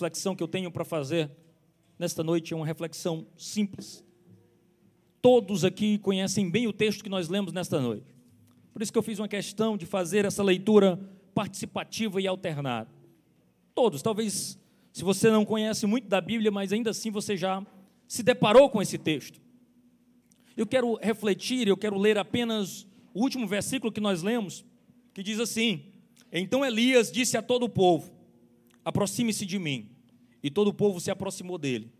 reflexão 0.00 0.34
que 0.34 0.42
eu 0.42 0.48
tenho 0.48 0.70
para 0.70 0.82
fazer 0.82 1.30
nesta 1.98 2.24
noite 2.24 2.54
é 2.54 2.56
uma 2.56 2.64
reflexão 2.64 3.26
simples. 3.36 4.02
Todos 5.20 5.62
aqui 5.62 5.98
conhecem 5.98 6.50
bem 6.50 6.66
o 6.66 6.72
texto 6.72 7.04
que 7.04 7.10
nós 7.10 7.28
lemos 7.28 7.52
nesta 7.52 7.78
noite. 7.78 8.16
Por 8.72 8.80
isso 8.80 8.90
que 8.90 8.96
eu 8.96 9.02
fiz 9.02 9.18
uma 9.18 9.28
questão 9.28 9.76
de 9.76 9.84
fazer 9.84 10.24
essa 10.24 10.42
leitura 10.42 10.98
participativa 11.34 12.18
e 12.18 12.26
alternada. 12.26 12.88
Todos, 13.74 14.00
talvez 14.00 14.58
se 14.90 15.04
você 15.04 15.30
não 15.30 15.44
conhece 15.44 15.86
muito 15.86 16.08
da 16.08 16.20
Bíblia, 16.22 16.50
mas 16.50 16.72
ainda 16.72 16.90
assim 16.90 17.10
você 17.10 17.36
já 17.36 17.62
se 18.08 18.22
deparou 18.22 18.70
com 18.70 18.80
esse 18.80 18.96
texto. 18.96 19.38
Eu 20.56 20.66
quero 20.66 20.94
refletir, 21.02 21.68
eu 21.68 21.76
quero 21.76 21.98
ler 21.98 22.16
apenas 22.16 22.86
o 23.12 23.20
último 23.20 23.46
versículo 23.46 23.92
que 23.92 24.00
nós 24.00 24.22
lemos, 24.22 24.64
que 25.12 25.22
diz 25.22 25.38
assim: 25.38 25.84
Então 26.32 26.64
Elias 26.64 27.12
disse 27.12 27.36
a 27.36 27.42
todo 27.42 27.64
o 27.64 27.68
povo: 27.68 28.10
Aproxime-se 28.82 29.44
de 29.44 29.58
mim. 29.58 29.89
E 30.42 30.50
todo 30.50 30.68
o 30.68 30.74
povo 30.74 31.00
se 31.00 31.10
aproximou 31.10 31.58
dele. 31.58 31.92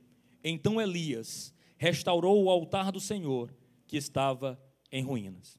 Então 0.42 0.80
Elias 0.80 1.54
restaurou 1.76 2.42
o 2.44 2.50
altar 2.50 2.92
do 2.92 3.00
Senhor, 3.00 3.54
que 3.86 3.96
estava 3.96 4.60
em 4.90 5.02
ruínas. 5.02 5.58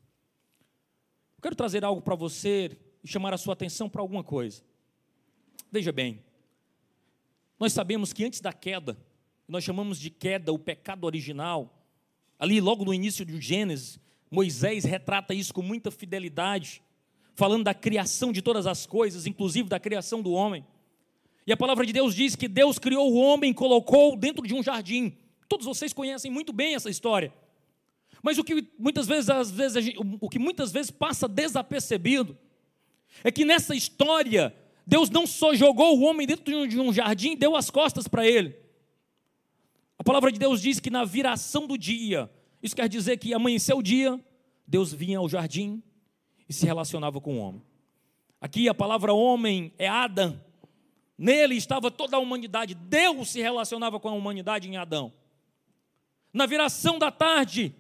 Eu 1.38 1.41
quero 1.41 1.55
trazer 1.55 1.84
algo 1.84 2.02
para 2.02 2.16
você 2.16 2.77
e 3.04 3.07
chamar 3.07 3.34
a 3.34 3.38
sua 3.38 3.54
atenção 3.54 3.90
para 3.90 4.02
alguma 4.02 4.23
coisa. 4.23 4.63
Veja 5.71 5.91
bem, 5.91 6.23
nós 7.59 7.73
sabemos 7.73 8.13
que 8.13 8.23
antes 8.23 8.41
da 8.41 8.54
queda, 8.54 8.98
nós 9.48 9.63
chamamos 9.63 9.99
de 9.99 10.09
queda 10.09 10.52
o 10.52 10.59
pecado 10.59 11.05
original, 11.05 11.85
ali 12.38 12.59
logo 12.62 12.85
no 12.85 12.93
início 12.93 13.26
de 13.26 13.40
Gênesis, 13.40 13.99
Moisés 14.29 14.84
retrata 14.85 15.34
isso 15.34 15.54
com 15.54 15.62
muita 15.62 15.91
fidelidade, 15.91 16.82
falando 17.35 17.66
da 17.66 17.73
criação 17.73 18.32
de 18.32 18.41
todas 18.41 18.66
as 18.66 18.85
coisas, 18.85 19.27
inclusive 19.27 19.68
da 19.68 19.79
criação 19.79 20.21
do 20.21 20.32
homem. 20.32 20.66
E 21.45 21.52
a 21.52 21.58
palavra 21.58 21.86
de 21.86 21.94
Deus 21.94 22.13
diz 22.13 22.36
que 22.36 22.48
Deus 22.48 22.77
criou 22.77 23.12
o 23.12 23.16
homem 23.16 23.52
e 23.52 23.54
colocou 23.54 24.16
dentro 24.16 24.45
de 24.45 24.54
um 24.54 24.62
jardim. 24.62 25.18
Todos 25.48 25.66
vocês 25.66 25.91
conhecem 25.91 26.32
muito 26.32 26.54
bem 26.54 26.76
essa 26.76 26.90
história. 26.90 27.34
Mas 28.21 28.38
o 28.38 28.43
que 28.43 28.68
muitas 28.77 29.07
vezes, 29.07 29.29
às 29.29 29.49
vezes 29.49 29.93
o 29.98 30.30
que 30.30 30.38
muitas 30.38 30.71
vezes 30.71 30.91
passa 30.91 31.27
desapercebido 31.27 32.38
é 33.24 33.32
que 33.32 33.43
nessa 33.43 33.76
história 33.76 34.55
Deus 34.85 35.10
não 35.10 35.26
só 35.26 35.54
jogou 35.54 35.98
o 35.98 36.04
homem 36.04 36.27
dentro 36.27 36.68
de 36.68 36.80
um 36.80 36.93
jardim, 36.93 37.35
deu 37.35 37.55
as 37.55 37.70
costas 37.70 38.08
para 38.08 38.26
ele. 38.26 38.55
A 39.98 40.04
palavra 40.04 40.32
de 40.32 40.40
Deus 40.40 40.62
diz 40.62 40.80
que 40.80 40.90
na 40.90 41.05
viração 41.05 41.68
do 41.68 41.77
dia, 41.77 42.30
isso 42.62 42.76
quer 42.76 42.90
dizer 42.90 43.18
que 43.18 43.34
amanheceu 43.34 43.77
o 43.77 43.84
dia, 43.84 44.20
Deus 44.68 44.93
vinha 44.93 45.20
ao 45.20 45.30
jardim 45.30 45.82
e 46.48 46.54
se 46.54 46.65
relacionava 46.65 47.20
com 47.20 47.37
o 47.37 47.40
homem. 47.40 47.62
Aqui 48.40 48.68
a 48.68 48.74
palavra 48.74 49.13
homem 49.13 49.74
é 49.77 49.87
Adão. 49.87 50.41
Nele 51.22 51.55
estava 51.55 51.91
toda 51.91 52.18
a 52.18 52.20
humanidade. 52.20 52.74
Deus 52.74 53.30
se 53.30 53.40
relacionava 53.40 54.00
com 54.00 54.10
a 54.10 54.12
humanidade 54.12 54.68
em 54.68 54.76
Adão. 54.76 55.14
Na 56.34 56.48
viração 56.48 56.98
da 56.98 57.12
tarde, 57.12 57.76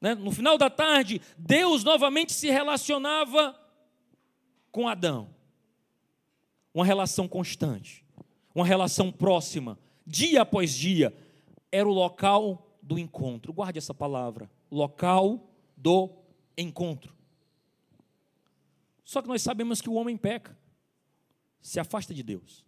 né, 0.00 0.12
no 0.16 0.32
final 0.32 0.58
da 0.58 0.68
tarde, 0.68 1.20
Deus 1.38 1.84
novamente 1.84 2.32
se 2.32 2.50
relacionava 2.50 3.56
com 4.72 4.88
Adão. 4.88 5.32
Uma 6.74 6.84
relação 6.84 7.28
constante, 7.28 8.04
uma 8.52 8.66
relação 8.66 9.12
próxima, 9.12 9.78
dia 10.04 10.42
após 10.42 10.74
dia. 10.74 11.16
Era 11.70 11.88
o 11.88 11.92
local 11.92 12.76
do 12.82 12.98
encontro. 12.98 13.52
Guarde 13.52 13.78
essa 13.78 13.94
palavra: 13.94 14.50
local 14.68 15.48
do 15.76 16.10
encontro. 16.58 17.14
Só 19.04 19.22
que 19.22 19.28
nós 19.28 19.42
sabemos 19.42 19.80
que 19.80 19.88
o 19.88 19.94
homem 19.94 20.16
peca, 20.16 20.58
se 21.64 21.80
afasta 21.80 22.12
de 22.12 22.22
Deus, 22.22 22.62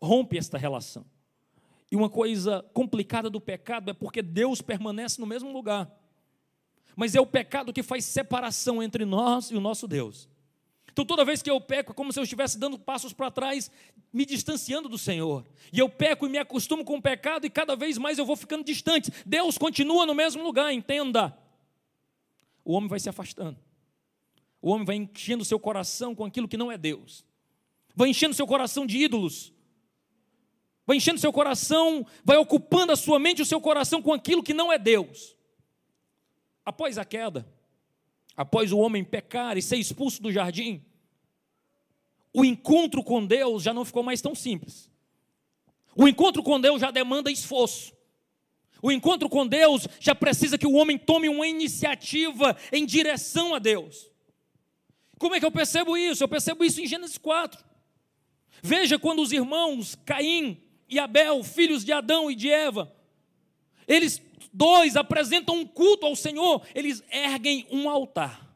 rompe 0.00 0.38
esta 0.38 0.56
relação. 0.56 1.04
E 1.90 1.96
uma 1.96 2.08
coisa 2.08 2.64
complicada 2.72 3.28
do 3.28 3.40
pecado 3.40 3.90
é 3.90 3.92
porque 3.92 4.22
Deus 4.22 4.62
permanece 4.62 5.20
no 5.20 5.26
mesmo 5.26 5.52
lugar. 5.52 5.90
Mas 6.94 7.16
é 7.16 7.20
o 7.20 7.26
pecado 7.26 7.72
que 7.72 7.82
faz 7.82 8.04
separação 8.04 8.80
entre 8.80 9.04
nós 9.04 9.50
e 9.50 9.56
o 9.56 9.60
nosso 9.60 9.88
Deus. 9.88 10.28
Então, 10.92 11.04
toda 11.04 11.24
vez 11.24 11.42
que 11.42 11.50
eu 11.50 11.60
peco, 11.60 11.90
é 11.90 11.94
como 11.94 12.12
se 12.12 12.20
eu 12.20 12.22
estivesse 12.22 12.56
dando 12.56 12.78
passos 12.78 13.12
para 13.12 13.32
trás, 13.32 13.68
me 14.12 14.24
distanciando 14.24 14.88
do 14.88 14.96
Senhor. 14.96 15.44
E 15.72 15.80
eu 15.80 15.88
peco 15.88 16.24
e 16.24 16.28
me 16.28 16.38
acostumo 16.38 16.84
com 16.84 16.98
o 16.98 17.02
pecado, 17.02 17.46
e 17.46 17.50
cada 17.50 17.74
vez 17.74 17.98
mais 17.98 18.16
eu 18.16 18.24
vou 18.24 18.36
ficando 18.36 18.62
distante. 18.62 19.10
Deus 19.26 19.58
continua 19.58 20.06
no 20.06 20.14
mesmo 20.14 20.42
lugar, 20.44 20.72
entenda. 20.72 21.36
O 22.64 22.74
homem 22.74 22.88
vai 22.88 23.00
se 23.00 23.08
afastando. 23.08 23.58
O 24.62 24.70
homem 24.70 24.84
vai 24.84 24.96
enchendo 24.96 25.44
seu 25.44 25.58
coração 25.58 26.14
com 26.14 26.24
aquilo 26.24 26.46
que 26.46 26.56
não 26.56 26.70
é 26.70 26.78
Deus. 26.78 27.24
Vai 28.00 28.08
enchendo 28.08 28.34
seu 28.34 28.46
coração 28.46 28.86
de 28.86 28.96
ídolos. 28.96 29.52
Vai 30.86 30.96
enchendo 30.96 31.20
seu 31.20 31.30
coração, 31.30 32.06
vai 32.24 32.38
ocupando 32.38 32.92
a 32.92 32.96
sua 32.96 33.18
mente 33.18 33.40
e 33.40 33.42
o 33.42 33.44
seu 33.46 33.60
coração 33.60 34.00
com 34.00 34.14
aquilo 34.14 34.42
que 34.42 34.54
não 34.54 34.72
é 34.72 34.78
Deus. 34.78 35.36
Após 36.64 36.96
a 36.96 37.04
queda, 37.04 37.46
após 38.34 38.72
o 38.72 38.78
homem 38.78 39.04
pecar 39.04 39.58
e 39.58 39.60
ser 39.60 39.76
expulso 39.76 40.22
do 40.22 40.32
jardim, 40.32 40.82
o 42.32 42.42
encontro 42.42 43.04
com 43.04 43.26
Deus 43.26 43.64
já 43.64 43.74
não 43.74 43.84
ficou 43.84 44.02
mais 44.02 44.22
tão 44.22 44.34
simples. 44.34 44.90
O 45.94 46.08
encontro 46.08 46.42
com 46.42 46.58
Deus 46.58 46.80
já 46.80 46.90
demanda 46.90 47.30
esforço. 47.30 47.92
O 48.80 48.90
encontro 48.90 49.28
com 49.28 49.46
Deus 49.46 49.86
já 50.00 50.14
precisa 50.14 50.56
que 50.56 50.66
o 50.66 50.72
homem 50.72 50.96
tome 50.96 51.28
uma 51.28 51.46
iniciativa 51.46 52.56
em 52.72 52.86
direção 52.86 53.54
a 53.54 53.58
Deus. 53.58 54.10
Como 55.18 55.34
é 55.34 55.38
que 55.38 55.44
eu 55.44 55.52
percebo 55.52 55.98
isso? 55.98 56.24
Eu 56.24 56.28
percebo 56.28 56.64
isso 56.64 56.80
em 56.80 56.86
Gênesis 56.86 57.18
4. 57.18 57.68
Veja 58.62 58.98
quando 58.98 59.22
os 59.22 59.32
irmãos 59.32 59.94
Caim 60.04 60.60
e 60.88 60.98
Abel, 60.98 61.42
filhos 61.42 61.84
de 61.84 61.92
Adão 61.92 62.30
e 62.30 62.34
de 62.34 62.50
Eva, 62.50 62.94
eles 63.86 64.20
dois 64.52 64.96
apresentam 64.96 65.56
um 65.56 65.66
culto 65.66 66.06
ao 66.06 66.16
Senhor, 66.16 66.66
eles 66.74 67.02
erguem 67.10 67.66
um 67.70 67.88
altar. 67.88 68.48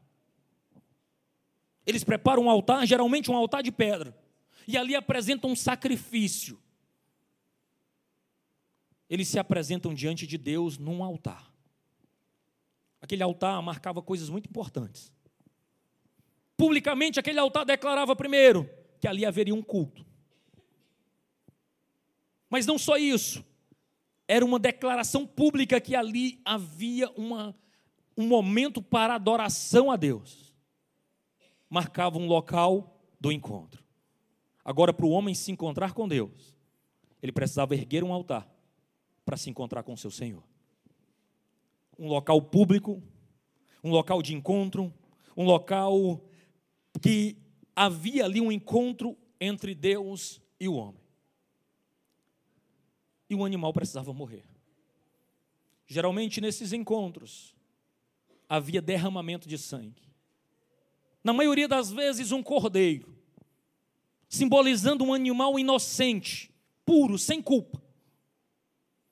Eles 1.85 2.03
preparam 2.03 2.43
um 2.43 2.49
altar, 2.49 2.85
geralmente 2.85 3.29
um 3.29 3.35
altar 3.35 3.61
de 3.61 3.71
pedra, 3.71 4.17
e 4.67 4.77
ali 4.77 4.95
apresentam 4.95 5.51
um 5.51 5.55
sacrifício. 5.55 6.59
Eles 9.09 9.27
se 9.27 9.37
apresentam 9.37 9.93
diante 9.93 10.25
de 10.25 10.37
Deus 10.37 10.77
num 10.77 11.03
altar. 11.03 11.53
Aquele 12.99 13.21
altar 13.21 13.61
marcava 13.61 14.01
coisas 14.01 14.29
muito 14.29 14.49
importantes. 14.49 15.13
Publicamente, 16.57 17.19
aquele 17.19 17.39
altar 17.39 17.65
declarava 17.65 18.15
primeiro 18.15 18.67
que 18.99 19.07
ali 19.07 19.25
haveria 19.25 19.53
um 19.53 19.61
culto. 19.61 20.05
Mas 22.49 22.65
não 22.65 22.77
só 22.77 22.97
isso, 22.97 23.43
era 24.27 24.45
uma 24.45 24.59
declaração 24.59 25.25
pública 25.25 25.79
que 25.79 25.95
ali 25.95 26.41
havia 26.43 27.09
uma, 27.11 27.55
um 28.17 28.27
momento 28.27 28.81
para 28.81 29.15
adoração 29.15 29.91
a 29.91 29.95
Deus. 29.95 30.53
Marcava 31.69 32.17
um 32.17 32.27
local 32.27 32.99
do 33.19 33.31
encontro. 33.31 33.83
Agora, 34.63 34.93
para 34.93 35.05
o 35.05 35.09
homem 35.09 35.35
se 35.35 35.51
encontrar 35.51 35.93
com 35.93 36.07
Deus, 36.07 36.57
ele 37.21 37.31
precisava 37.31 37.75
erguer 37.75 38.03
um 38.03 38.13
altar 38.13 38.49
para 39.23 39.37
se 39.37 39.49
encontrar 39.49 39.83
com 39.83 39.95
seu 39.95 40.11
Senhor. 40.11 40.43
Um 41.97 42.07
local 42.07 42.41
público, 42.41 43.01
um 43.83 43.91
local 43.91 44.21
de 44.21 44.33
encontro, 44.33 44.93
um 45.35 45.43
local 45.43 46.21
que 47.01 47.37
havia 47.75 48.25
ali 48.25 48.39
um 48.39 48.51
encontro 48.51 49.17
entre 49.39 49.75
Deus 49.75 50.41
e 50.59 50.67
o 50.67 50.75
homem 50.75 51.05
e 53.29 53.35
o 53.35 53.45
animal 53.45 53.73
precisava 53.73 54.13
morrer. 54.13 54.45
Geralmente 55.87 56.41
nesses 56.41 56.73
encontros 56.73 57.55
havia 58.47 58.81
derramamento 58.81 59.47
de 59.47 59.57
sangue. 59.57 60.03
Na 61.23 61.33
maioria 61.33 61.67
das 61.67 61.91
vezes, 61.91 62.31
um 62.31 62.43
cordeiro, 62.43 63.15
simbolizando 64.29 65.03
um 65.03 65.13
animal 65.13 65.57
inocente, 65.57 66.51
puro, 66.85 67.17
sem 67.17 67.41
culpa. 67.41 67.81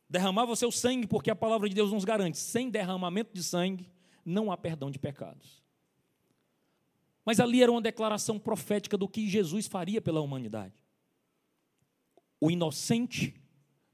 Derramava 0.08 0.52
o 0.52 0.56
seu 0.56 0.72
sangue, 0.72 1.08
porque 1.08 1.32
a 1.32 1.36
palavra 1.36 1.68
de 1.68 1.74
Deus 1.74 1.92
nos 1.92 2.06
garante: 2.06 2.38
sem 2.38 2.70
derramamento 2.70 3.34
de 3.34 3.44
sangue, 3.44 3.90
não 4.24 4.52
há 4.52 4.58
perdão 4.58 4.92
de 4.92 5.00
pecados. 5.00 5.63
Mas 7.26 7.40
ali 7.40 7.62
era 7.64 7.72
uma 7.72 7.82
declaração 7.82 8.38
profética 8.38 8.98
do 8.98 9.08
que 9.08 9.28
Jesus 9.28 9.68
faria 9.68 10.02
pela 10.02 10.22
humanidade. 10.22 10.74
O 12.40 12.52
inocente 12.52 13.34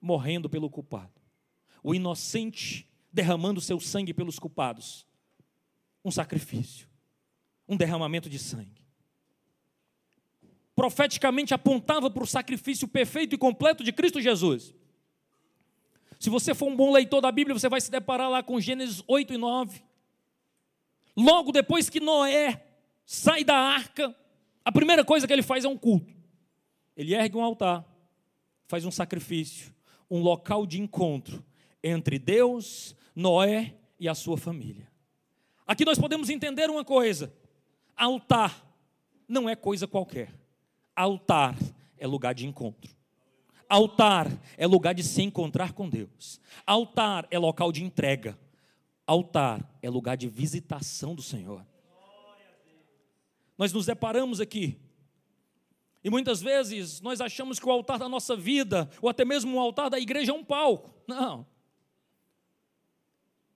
morrendo 0.01 0.49
pelo 0.49 0.69
culpado. 0.69 1.21
O 1.83 1.93
inocente 1.93 2.89
derramando 3.11 3.61
seu 3.61 3.79
sangue 3.79 4.13
pelos 4.13 4.39
culpados. 4.39 5.05
Um 6.03 6.11
sacrifício, 6.11 6.87
um 7.67 7.77
derramamento 7.77 8.29
de 8.29 8.39
sangue. 8.39 8.85
Profeticamente 10.75 11.53
apontava 11.53 12.09
para 12.09 12.23
o 12.23 12.27
sacrifício 12.27 12.87
perfeito 12.87 13.35
e 13.35 13.37
completo 13.37 13.83
de 13.83 13.91
Cristo 13.91 14.21
Jesus. 14.21 14.73
Se 16.19 16.29
você 16.29 16.55
for 16.55 16.67
um 16.67 16.75
bom 16.75 16.91
leitor 16.91 17.21
da 17.21 17.31
Bíblia, 17.31 17.57
você 17.57 17.69
vai 17.69 17.79
se 17.79 17.91
deparar 17.91 18.29
lá 18.29 18.41
com 18.41 18.59
Gênesis 18.59 19.03
8 19.07 19.33
e 19.33 19.37
9. 19.37 19.83
Logo 21.15 21.51
depois 21.51 21.89
que 21.89 21.99
Noé 21.99 22.68
sai 23.11 23.43
da 23.43 23.55
arca, 23.55 24.15
a 24.63 24.71
primeira 24.71 25.03
coisa 25.03 25.25
que 25.25 25.33
ele 25.33 25.41
faz 25.41 25.65
é 25.65 25.67
um 25.67 25.75
culto. 25.75 26.13
Ele 26.95 27.15
ergue 27.15 27.35
um 27.35 27.43
altar 27.43 27.83
faz 28.69 28.85
um 28.85 28.91
sacrifício, 28.91 29.73
um 30.09 30.21
local 30.21 30.65
de 30.67 30.79
encontro 30.79 31.43
entre 31.83 32.19
Deus, 32.19 32.95
Noé 33.15 33.75
e 33.99 34.07
a 34.07 34.13
sua 34.13 34.37
família. 34.37 34.87
Aqui 35.65 35.83
nós 35.83 35.97
podemos 35.97 36.29
entender 36.29 36.69
uma 36.69 36.85
coisa: 36.85 37.33
altar 37.97 38.63
não 39.27 39.49
é 39.49 39.55
coisa 39.55 39.87
qualquer. 39.87 40.31
Altar 40.95 41.57
é 41.97 42.05
lugar 42.05 42.35
de 42.35 42.45
encontro. 42.45 42.95
Altar 43.67 44.27
é 44.55 44.67
lugar 44.67 44.93
de 44.93 45.03
se 45.03 45.23
encontrar 45.23 45.73
com 45.73 45.89
Deus. 45.89 46.39
Altar 46.65 47.27
é 47.31 47.39
local 47.39 47.71
de 47.71 47.83
entrega. 47.83 48.37
Altar 49.07 49.67
é 49.81 49.89
lugar 49.89 50.15
de 50.15 50.27
visitação 50.27 51.15
do 51.15 51.23
Senhor. 51.23 51.65
Nós 53.59 53.71
nos 53.71 53.85
deparamos 53.85 54.41
aqui 54.41 54.79
e 56.03 56.09
muitas 56.09 56.41
vezes 56.41 57.01
nós 57.01 57.19
achamos 57.19 57.59
que 57.59 57.67
o 57.67 57.71
altar 57.71 57.99
da 57.99 58.07
nossa 58.07 58.35
vida, 58.35 58.89
ou 59.01 59.09
até 59.09 59.25
mesmo 59.25 59.55
o 59.55 59.59
altar 59.59 59.89
da 59.89 59.99
igreja, 59.99 60.31
é 60.31 60.35
um 60.35 60.43
palco. 60.43 60.93
Não. 61.05 61.45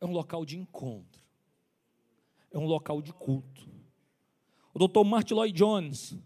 É 0.02 0.06
um 0.06 0.12
local 0.12 0.46
de 0.46 0.58
encontro. 0.58 1.22
É 2.52 2.58
um 2.58 2.66
local 2.66 3.02
de 3.02 3.14
culto. 3.14 3.68
O 4.74 4.88
Dr. 4.88 5.06
Martin 5.06 5.36
Lloyd 5.36 5.58
Jones, 5.58 6.18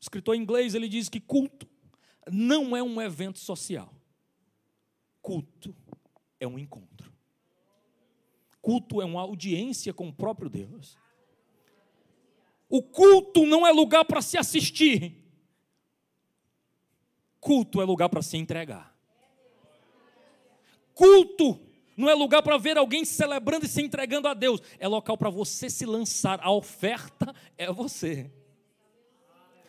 escritor 0.00 0.34
inglês, 0.34 0.74
ele 0.74 0.88
diz 0.88 1.08
que 1.08 1.20
culto 1.20 1.68
não 2.30 2.76
é 2.76 2.82
um 2.82 3.00
evento 3.00 3.38
social. 3.38 3.92
Culto 5.20 5.76
é 6.40 6.46
um 6.46 6.58
encontro. 6.58 7.12
Culto 8.62 9.02
é 9.02 9.04
uma 9.04 9.20
audiência 9.20 9.92
com 9.92 10.08
o 10.08 10.12
próprio 10.12 10.48
Deus. 10.48 10.96
O 12.76 12.82
culto 12.82 13.46
não 13.46 13.66
é 13.66 13.72
lugar 13.72 14.04
para 14.04 14.20
se 14.20 14.36
assistir. 14.36 15.16
Culto 17.40 17.80
é 17.80 17.86
lugar 17.86 18.10
para 18.10 18.20
se 18.20 18.36
entregar. 18.36 18.94
Culto 20.94 21.58
não 21.96 22.10
é 22.10 22.14
lugar 22.14 22.42
para 22.42 22.58
ver 22.58 22.76
alguém 22.76 23.02
celebrando 23.02 23.64
e 23.64 23.68
se 23.68 23.80
entregando 23.80 24.28
a 24.28 24.34
Deus. 24.34 24.60
É 24.78 24.86
local 24.86 25.16
para 25.16 25.30
você 25.30 25.70
se 25.70 25.86
lançar. 25.86 26.38
A 26.42 26.52
oferta 26.52 27.34
é 27.56 27.72
você. 27.72 28.30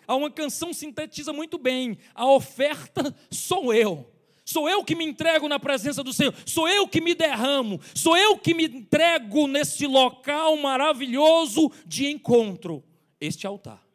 Há 0.06 0.14
uma 0.14 0.30
canção 0.30 0.74
sintetiza 0.74 1.32
muito 1.32 1.58
bem. 1.58 1.98
A 2.14 2.30
oferta 2.30 3.16
sou 3.32 3.74
eu. 3.74 4.06
Sou 4.44 4.70
eu 4.70 4.84
que 4.84 4.96
me 4.96 5.06
entrego 5.06 5.48
na 5.48 5.62
presença 5.62 6.04
do 6.04 6.12
Senhor. 6.12 6.34
Sou 6.46 6.68
eu 6.68 6.90
que 6.90 7.00
me 7.00 7.16
derramo. 7.16 7.80
Sou 7.94 8.18
eu 8.18 8.38
que 8.38 8.54
me 8.54 8.66
entrego 8.66 9.48
neste 9.48 9.88
local 9.88 10.58
maravilhoso 10.58 11.72
de 11.86 12.08
encontro. 12.08 12.84
Este 13.20 13.48
altar. 13.48 13.86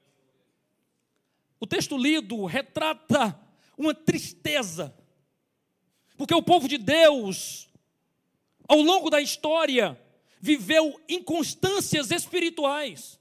O 1.60 1.66
texto 1.66 1.96
lido 1.96 2.44
retrata 2.44 3.38
uma 3.78 3.94
tristeza, 3.94 4.94
porque 6.16 6.34
o 6.34 6.42
povo 6.42 6.68
de 6.68 6.76
Deus, 6.76 7.68
ao 8.68 8.80
longo 8.82 9.08
da 9.08 9.20
história, 9.20 10.00
viveu 10.40 11.00
inconstâncias 11.08 12.10
espirituais. 12.10 13.20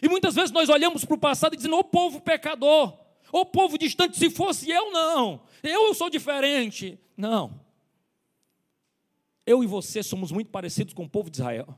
E 0.00 0.08
muitas 0.08 0.34
vezes 0.34 0.52
nós 0.52 0.68
olhamos 0.68 1.04
para 1.04 1.14
o 1.14 1.18
passado 1.18 1.54
e 1.54 1.56
dizemos, 1.56 1.78
ô 1.78 1.84
povo 1.84 2.20
pecador, 2.20 2.96
ô 3.32 3.44
povo 3.44 3.76
distante, 3.76 4.16
se 4.16 4.30
fosse 4.30 4.70
eu, 4.70 4.92
não, 4.92 5.42
eu 5.62 5.92
sou 5.92 6.08
diferente. 6.08 6.98
Não. 7.16 7.60
Eu 9.44 9.64
e 9.64 9.66
você 9.66 10.02
somos 10.02 10.30
muito 10.30 10.50
parecidos 10.50 10.94
com 10.94 11.04
o 11.04 11.08
povo 11.08 11.28
de 11.28 11.38
Israel. 11.38 11.76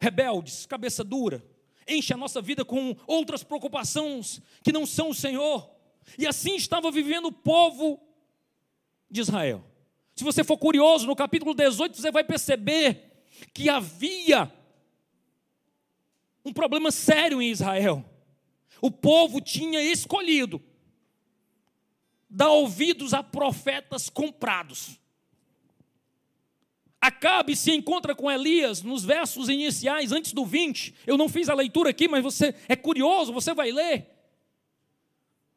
Rebeldes, 0.00 0.66
cabeça 0.66 1.04
dura, 1.04 1.42
enche 1.86 2.12
a 2.12 2.16
nossa 2.16 2.40
vida 2.40 2.64
com 2.64 2.96
outras 3.06 3.42
preocupações 3.42 4.40
que 4.62 4.72
não 4.72 4.86
são 4.86 5.10
o 5.10 5.14
Senhor. 5.14 5.70
E 6.18 6.26
assim 6.26 6.56
estava 6.56 6.90
vivendo 6.90 7.26
o 7.26 7.32
povo 7.32 8.00
de 9.10 9.20
Israel. 9.20 9.64
Se 10.14 10.24
você 10.24 10.42
for 10.42 10.56
curioso, 10.56 11.06
no 11.06 11.14
capítulo 11.14 11.54
18, 11.54 11.96
você 11.96 12.10
vai 12.10 12.24
perceber 12.24 13.24
que 13.52 13.68
havia 13.68 14.50
um 16.44 16.52
problema 16.52 16.90
sério 16.90 17.42
em 17.42 17.50
Israel. 17.50 18.04
O 18.80 18.90
povo 18.90 19.40
tinha 19.40 19.80
escolhido 19.82 20.62
dar 22.28 22.50
ouvidos 22.50 23.14
a 23.14 23.22
profetas 23.22 24.08
comprados. 24.08 24.98
Acabe 27.00 27.54
se 27.54 27.72
encontra 27.72 28.14
com 28.14 28.30
Elias 28.30 28.82
nos 28.82 29.04
versos 29.04 29.48
iniciais, 29.48 30.12
antes 30.12 30.32
do 30.32 30.44
20. 30.44 30.94
Eu 31.06 31.16
não 31.16 31.28
fiz 31.28 31.48
a 31.48 31.54
leitura 31.54 31.90
aqui, 31.90 32.08
mas 32.08 32.22
você 32.22 32.54
é 32.68 32.74
curioso, 32.74 33.32
você 33.32 33.54
vai 33.54 33.70
ler. 33.70 34.16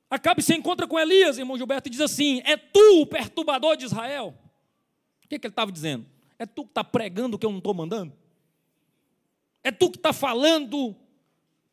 Acabe 0.10 0.42
se 0.42 0.56
encontra 0.56 0.88
com 0.88 1.00
Elias, 1.00 1.38
irmão 1.38 1.58
Gilberto, 1.58 1.88
e 1.88 1.92
diz 1.92 2.02
assim: 2.02 2.42
É 2.44 2.58
tu 2.58 3.02
o 3.02 3.06
perturbador 3.06 3.78
de 3.78 3.86
Israel? 3.86 4.36
O 5.24 5.28
que, 5.28 5.36
é 5.36 5.40
que 5.40 5.46
ele 5.46 5.52
estava 5.52 5.72
dizendo? 5.72 6.06
É 6.38 6.46
tu 6.46 6.64
que 6.64 6.72
está 6.72 6.84
pregando 6.84 7.36
o 7.36 7.40
que 7.40 7.46
eu 7.46 7.52
não 7.52 7.60
estou 7.60 7.74
mandando? 7.74 8.14
É 9.64 9.72
tu 9.72 9.92
que 9.92 9.98
está 9.98 10.12
falando 10.12 10.96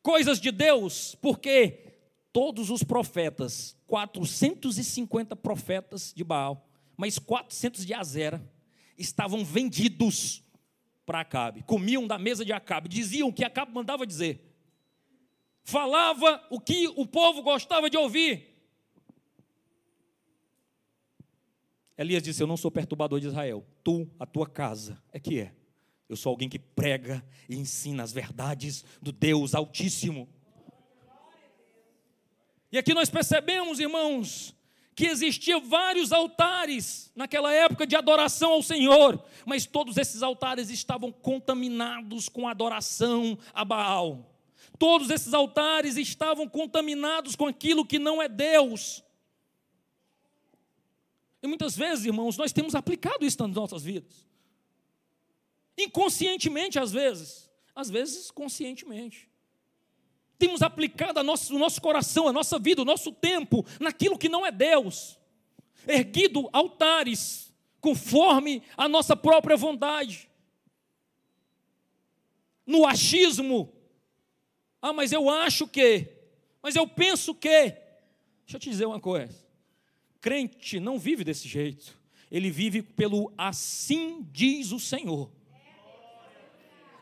coisas 0.03 0.39
de 0.39 0.51
Deus? 0.51 1.15
Porque 1.15 1.97
todos 2.31 2.69
os 2.69 2.83
profetas, 2.83 3.75
450 3.87 5.35
profetas 5.35 6.13
de 6.15 6.23
Baal, 6.23 6.69
mas 6.95 7.17
400 7.17 7.85
de 7.85 7.93
Azera, 7.93 8.43
estavam 8.97 9.45
vendidos 9.45 10.43
para 11.05 11.21
Acabe, 11.21 11.63
comiam 11.63 12.05
da 12.05 12.17
mesa 12.17 12.43
de 12.43 12.51
Acabe, 12.51 12.89
diziam 12.89 13.29
o 13.29 13.33
que 13.33 13.45
Acabe 13.45 13.71
mandava 13.73 14.05
dizer 14.05 14.47
falava 15.67 16.41
o 16.49 16.61
que 16.61 16.87
o 16.95 17.05
povo 17.05 17.43
gostava 17.43 17.89
de 17.89 17.97
ouvir. 17.97 18.55
Elias 21.97 22.23
disse: 22.23 22.41
Eu 22.41 22.47
não 22.47 22.55
sou 22.55 22.71
perturbador 22.71 23.19
de 23.19 23.27
Israel, 23.27 23.65
tu, 23.83 24.09
a 24.17 24.25
tua 24.25 24.47
casa, 24.47 25.03
é 25.11 25.19
que 25.19 25.41
é. 25.41 25.53
Eu 26.07 26.15
sou 26.15 26.29
alguém 26.29 26.47
que 26.47 26.57
prega 26.57 27.21
e 27.49 27.57
ensina 27.57 28.01
as 28.01 28.13
verdades 28.13 28.85
do 29.01 29.11
Deus 29.11 29.53
Altíssimo. 29.53 30.29
E 32.71 32.77
aqui 32.77 32.93
nós 32.93 33.09
percebemos, 33.09 33.77
irmãos, 33.77 34.55
que 34.97 35.05
existiam 35.05 35.61
vários 35.61 36.11
altares 36.11 37.11
naquela 37.15 37.53
época 37.53 37.85
de 37.85 37.95
adoração 37.95 38.53
ao 38.53 38.63
Senhor, 38.63 39.23
mas 39.45 39.63
todos 39.63 39.95
esses 39.95 40.23
altares 40.23 40.71
estavam 40.71 41.11
contaminados 41.11 42.27
com 42.27 42.47
adoração 42.47 43.37
a 43.53 43.63
Baal. 43.63 44.35
Todos 44.79 45.11
esses 45.11 45.35
altares 45.35 45.97
estavam 45.97 46.49
contaminados 46.49 47.35
com 47.35 47.45
aquilo 47.45 47.85
que 47.85 47.99
não 47.99 48.19
é 48.19 48.27
Deus. 48.27 49.03
E 51.43 51.47
muitas 51.47 51.77
vezes, 51.77 52.05
irmãos, 52.05 52.35
nós 52.35 52.51
temos 52.51 52.73
aplicado 52.73 53.23
isso 53.23 53.37
nas 53.43 53.55
nossas 53.55 53.83
vidas. 53.83 54.25
Inconscientemente, 55.77 56.79
às 56.79 56.91
vezes. 56.91 57.47
Às 57.75 57.91
vezes, 57.91 58.31
conscientemente. 58.31 59.29
Temos 60.37 60.61
aplicado 60.61 61.23
nosso, 61.23 61.55
o 61.55 61.59
nosso 61.59 61.81
coração, 61.81 62.27
a 62.27 62.33
nossa 62.33 62.59
vida, 62.59 62.81
o 62.81 62.85
nosso 62.85 63.11
tempo 63.11 63.65
naquilo 63.79 64.17
que 64.17 64.29
não 64.29 64.45
é 64.45 64.51
Deus. 64.51 65.17
Erguido 65.87 66.49
altares 66.53 67.53
conforme 67.81 68.61
a 68.75 68.87
nossa 68.87 69.15
própria 69.15 69.57
vontade. 69.57 70.29
No 72.65 72.85
achismo, 72.85 73.73
ah, 74.81 74.93
mas 74.93 75.11
eu 75.11 75.29
acho 75.29 75.67
que, 75.67 76.07
mas 76.61 76.75
eu 76.75 76.87
penso 76.87 77.33
que. 77.33 77.49
Deixa 77.49 78.55
eu 78.55 78.59
te 78.59 78.69
dizer 78.69 78.85
uma 78.85 78.99
coisa: 78.99 79.33
crente 80.21 80.79
não 80.79 80.99
vive 80.99 81.23
desse 81.23 81.47
jeito, 81.47 81.97
ele 82.29 82.51
vive 82.51 82.81
pelo 82.81 83.31
assim 83.37 84.27
diz 84.31 84.71
o 84.71 84.79
Senhor. 84.79 85.31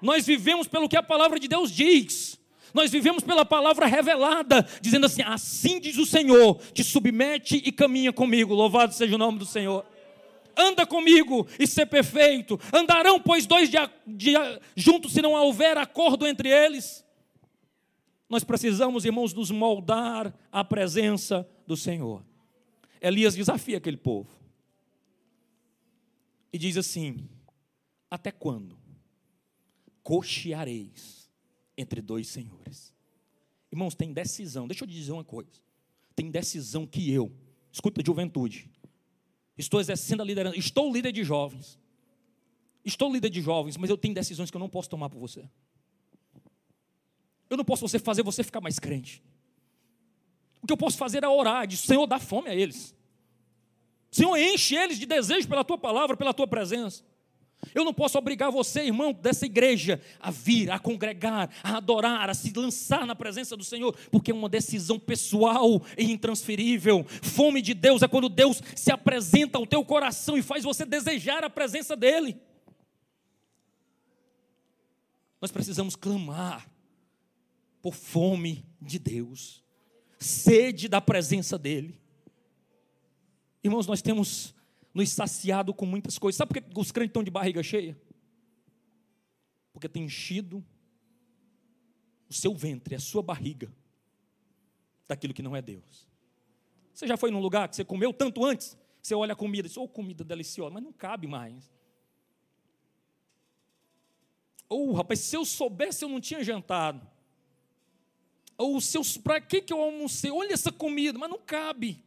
Nós 0.01 0.25
vivemos 0.25 0.67
pelo 0.67 0.87
que 0.87 0.95
a 0.95 1.03
palavra 1.03 1.39
de 1.39 1.47
Deus 1.47 1.71
diz. 1.71 2.39
Nós 2.75 2.91
vivemos 2.91 3.23
pela 3.23 3.45
palavra 3.45 3.85
revelada, 3.85 4.67
dizendo 4.81 5.05
assim: 5.05 5.21
assim 5.21 5.79
diz 5.79 5.97
o 5.97 6.05
Senhor, 6.05 6.59
te 6.73 6.83
submete 6.83 7.55
e 7.65 7.71
caminha 7.71 8.11
comigo. 8.11 8.53
Louvado 8.53 8.93
seja 8.93 9.15
o 9.15 9.17
nome 9.17 9.39
do 9.39 9.45
Senhor 9.45 9.85
anda 10.57 10.85
comigo 10.85 11.45
e 11.59 11.67
ser 11.67 11.85
perfeito. 11.85 12.57
Andarão, 12.73 13.19
pois, 13.19 13.45
dois 13.45 13.69
de, 13.69 13.77
de, 14.07 14.31
juntos 14.73 15.11
se 15.11 15.21
não 15.21 15.33
houver 15.33 15.77
acordo 15.77 16.25
entre 16.25 16.49
eles. 16.49 17.03
Nós 18.29 18.43
precisamos, 18.43 19.03
irmãos, 19.03 19.33
nos 19.33 19.51
moldar 19.51 20.33
à 20.49 20.63
presença 20.63 21.45
do 21.67 21.75
Senhor. 21.75 22.23
Elias 23.01 23.35
desafia 23.35 23.77
aquele 23.77 23.97
povo 23.97 24.29
e 26.53 26.57
diz 26.57 26.77
assim: 26.77 27.27
Até 28.09 28.31
quando 28.31 28.77
cocheareis 30.01 31.14
entre 31.77 32.01
dois 32.01 32.27
senhores? 32.27 32.93
Irmãos, 33.71 33.95
tem 33.95 34.13
decisão. 34.13 34.67
Deixa 34.67 34.83
eu 34.83 34.87
te 34.87 34.93
dizer 34.93 35.11
uma 35.11 35.23
coisa. 35.23 35.51
Tem 36.15 36.31
decisão 36.31 36.85
que 36.85 37.11
eu, 37.11 37.31
escuta, 37.71 38.01
juventude, 38.05 38.69
estou 39.57 39.79
exercendo 39.79 40.21
a 40.21 40.25
liderança, 40.25 40.57
estou 40.57 40.91
líder 40.91 41.11
de 41.11 41.23
jovens. 41.23 41.79
Estou 42.85 43.11
líder 43.11 43.29
de 43.29 43.41
jovens, 43.41 43.77
mas 43.77 43.89
eu 43.89 43.97
tenho 43.97 44.13
decisões 44.13 44.51
que 44.51 44.55
eu 44.55 44.59
não 44.59 44.69
posso 44.69 44.89
tomar 44.89 45.09
por 45.09 45.19
você. 45.19 45.49
Eu 47.49 47.57
não 47.57 47.65
posso 47.65 47.87
você 47.87 47.97
fazer 47.97 48.21
você 48.21 48.43
ficar 48.43 48.61
mais 48.61 48.77
crente. 48.77 49.23
O 50.61 50.67
que 50.67 50.73
eu 50.73 50.77
posso 50.77 50.97
fazer 50.97 51.23
é 51.23 51.27
orar, 51.27 51.67
dizer, 51.67 51.87
Senhor, 51.87 52.05
dá 52.05 52.19
fome 52.19 52.49
a 52.49 52.55
eles. 52.55 52.95
Senhor, 54.11 54.37
enche 54.37 54.75
eles 54.75 54.97
de 54.97 55.05
desejo 55.05 55.47
pela 55.47 55.63
tua 55.63 55.77
palavra, 55.77 56.15
pela 56.15 56.33
tua 56.33 56.47
presença. 56.47 57.03
Eu 57.73 57.83
não 57.83 57.93
posso 57.93 58.17
obrigar 58.17 58.51
você, 58.51 58.81
irmão, 58.81 59.11
dessa 59.11 59.45
igreja, 59.45 60.01
a 60.19 60.29
vir, 60.29 60.69
a 60.69 60.79
congregar, 60.79 61.49
a 61.63 61.77
adorar, 61.77 62.29
a 62.29 62.33
se 62.33 62.53
lançar 62.53 63.05
na 63.05 63.15
presença 63.15 63.57
do 63.57 63.63
Senhor, 63.63 63.95
porque 64.11 64.31
é 64.31 64.33
uma 64.33 64.49
decisão 64.49 64.99
pessoal 64.99 65.81
e 65.97 66.11
intransferível. 66.11 67.05
Fome 67.21 67.61
de 67.61 67.73
Deus 67.73 68.01
é 68.01 68.07
quando 68.07 68.29
Deus 68.29 68.61
se 68.75 68.91
apresenta 68.91 69.57
ao 69.57 69.65
teu 69.65 69.83
coração 69.83 70.37
e 70.37 70.41
faz 70.41 70.63
você 70.63 70.85
desejar 70.85 71.43
a 71.43 71.49
presença 71.49 71.95
dEle. 71.95 72.39
Nós 75.41 75.51
precisamos 75.51 75.95
clamar 75.95 76.69
por 77.81 77.93
fome 77.93 78.65
de 78.81 78.97
Deus, 78.97 79.63
sede 80.17 80.87
da 80.87 80.99
presença 80.99 81.57
dEle. 81.57 81.99
Irmãos, 83.63 83.85
nós 83.85 84.01
temos 84.01 84.54
nos 84.95 85.09
saciado 85.09 85.73
com 85.73 85.85
muitas 85.85 86.17
coisas. 86.17 86.37
Sabe 86.37 86.53
por 86.53 86.61
que 86.61 86.79
os 86.79 86.89
crentes 86.89 87.09
estão 87.09 87.23
de 87.23 87.29
barriga 87.29 87.61
cheia? 87.61 87.99
Porque 89.73 89.89
tem 89.89 90.05
enchido 90.05 90.65
o 92.29 92.33
seu 92.33 92.55
ventre, 92.55 92.95
a 92.95 92.99
sua 92.99 93.21
barriga, 93.21 93.71
daquilo 95.05 95.33
que 95.33 95.41
não 95.41 95.53
é 95.53 95.61
Deus. 95.61 96.07
Você 96.93 97.05
já 97.05 97.17
foi 97.17 97.29
num 97.29 97.41
lugar 97.41 97.67
que 97.67 97.75
você 97.75 97.83
comeu 97.83 98.13
tanto 98.13 98.45
antes, 98.45 98.77
você 99.01 99.13
olha 99.13 99.33
a 99.33 99.35
comida 99.35 99.67
e 99.67 99.69
diz, 99.69 99.77
oh, 99.77 99.85
comida 99.85 100.23
deliciosa, 100.23 100.73
mas 100.73 100.81
não 100.81 100.93
cabe 100.93 101.27
mais. 101.27 101.69
Ou, 104.69 104.91
oh, 104.91 104.93
rapaz, 104.93 105.19
se 105.19 105.35
eu 105.35 105.43
soubesse, 105.43 106.05
eu 106.05 106.09
não 106.09 106.21
tinha 106.21 106.41
jantado. 106.41 107.05
Ou, 108.57 108.79
para 109.21 109.41
que, 109.41 109.61
que 109.61 109.73
eu 109.73 109.81
almocei? 109.81 110.31
Olha 110.31 110.53
essa 110.53 110.71
comida, 110.71 111.19
mas 111.19 111.29
não 111.29 111.37
cabe. 111.37 112.04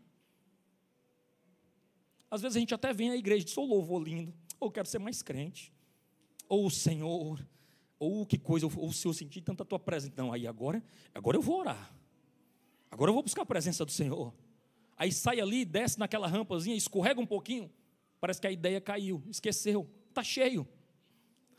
Às 2.30 2.42
vezes 2.42 2.56
a 2.56 2.60
gente 2.60 2.74
até 2.74 2.92
vem 2.92 3.10
à 3.10 3.16
igreja 3.16 3.42
e 3.42 3.44
diz, 3.44 3.56
oh, 3.56 3.64
louvor 3.64 4.02
lindo, 4.02 4.34
ou 4.60 4.70
quero 4.70 4.88
ser 4.88 4.98
mais 4.98 5.22
crente, 5.22 5.72
ou 6.48 6.66
o 6.66 6.70
Senhor, 6.70 7.44
ou 7.98 8.26
que 8.26 8.38
coisa, 8.38 8.66
ou 8.66 8.92
se 8.92 9.06
eu 9.06 9.14
sentir 9.14 9.40
tanta 9.40 9.64
tua 9.64 9.78
presença. 9.78 10.14
Não, 10.16 10.32
aí 10.32 10.46
agora, 10.46 10.82
agora 11.14 11.36
eu 11.36 11.42
vou 11.42 11.60
orar. 11.60 11.94
Agora 12.90 13.10
eu 13.10 13.14
vou 13.14 13.22
buscar 13.22 13.42
a 13.42 13.46
presença 13.46 13.84
do 13.84 13.92
Senhor. 13.92 14.32
Aí 14.96 15.12
sai 15.12 15.40
ali, 15.40 15.64
desce 15.64 15.98
naquela 15.98 16.26
rampazinha, 16.26 16.76
escorrega 16.76 17.20
um 17.20 17.26
pouquinho, 17.26 17.70
parece 18.20 18.40
que 18.40 18.46
a 18.46 18.50
ideia 18.50 18.80
caiu, 18.80 19.22
esqueceu, 19.28 19.88
está 20.08 20.22
cheio. 20.22 20.66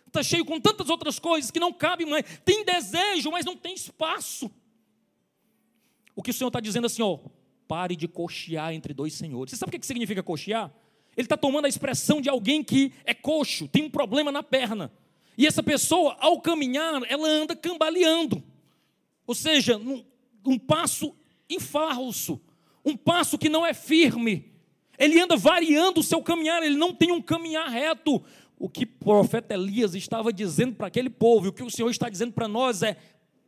Está 0.08 0.24
cheio 0.24 0.44
com 0.44 0.60
tantas 0.60 0.90
outras 0.90 1.20
coisas 1.20 1.52
que 1.52 1.60
não 1.60 1.72
cabem 1.72 2.08
mais. 2.08 2.26
Tem 2.44 2.66
desejo, 2.66 3.30
mas 3.30 3.46
não 3.46 3.56
tem 3.56 3.76
espaço. 3.76 4.52
O 6.16 6.24
que 6.24 6.32
o 6.32 6.34
Senhor 6.34 6.50
está 6.50 6.60
dizendo 6.60 6.88
assim, 6.88 7.02
ó, 7.04 7.20
Pare 7.70 7.96
de 7.96 8.08
cochear 8.08 8.74
entre 8.74 8.96
dois 8.96 9.14
senhores. 9.14 9.52
Você 9.52 9.58
sabe 9.58 9.78
o 9.78 9.80
que 9.80 9.86
significa 9.86 10.24
cochear? 10.24 10.74
Ele 11.16 11.26
está 11.26 11.38
tomando 11.38 11.66
a 11.66 11.70
expressão 11.70 12.20
de 12.20 12.28
alguém 12.28 12.64
que 12.64 12.92
é 13.06 13.14
coxo, 13.14 13.68
tem 13.68 13.84
um 13.84 13.92
problema 13.92 14.32
na 14.32 14.42
perna. 14.42 14.92
E 15.38 15.46
essa 15.46 15.62
pessoa, 15.62 16.18
ao 16.20 16.42
caminhar, 16.42 17.04
ela 17.08 17.30
anda 17.30 17.56
cambaleando. 17.56 18.44
Ou 19.28 19.36
seja, 19.36 19.78
um, 19.78 20.04
um 20.44 20.58
passo 20.58 21.16
infalso, 21.48 22.42
um 22.84 22.98
passo 22.98 23.38
que 23.38 23.50
não 23.50 23.64
é 23.64 23.72
firme. 23.72 24.52
Ele 24.98 25.20
anda 25.22 25.38
variando 25.38 26.00
o 26.00 26.04
seu 26.04 26.24
caminhar, 26.24 26.64
ele 26.64 26.76
não 26.76 26.92
tem 26.92 27.12
um 27.12 27.22
caminhar 27.22 27.70
reto. 27.70 28.20
O 28.58 28.68
que 28.68 28.86
o 28.86 28.88
profeta 28.88 29.54
Elias 29.54 29.94
estava 29.94 30.34
dizendo 30.34 30.76
para 30.76 30.88
aquele 30.88 31.12
povo, 31.12 31.46
e 31.46 31.50
o 31.50 31.54
que 31.54 31.64
o 31.64 31.70
Senhor 31.70 31.92
está 31.92 32.10
dizendo 32.10 32.34
para 32.34 32.48
nós 32.48 32.82
é: 32.82 32.98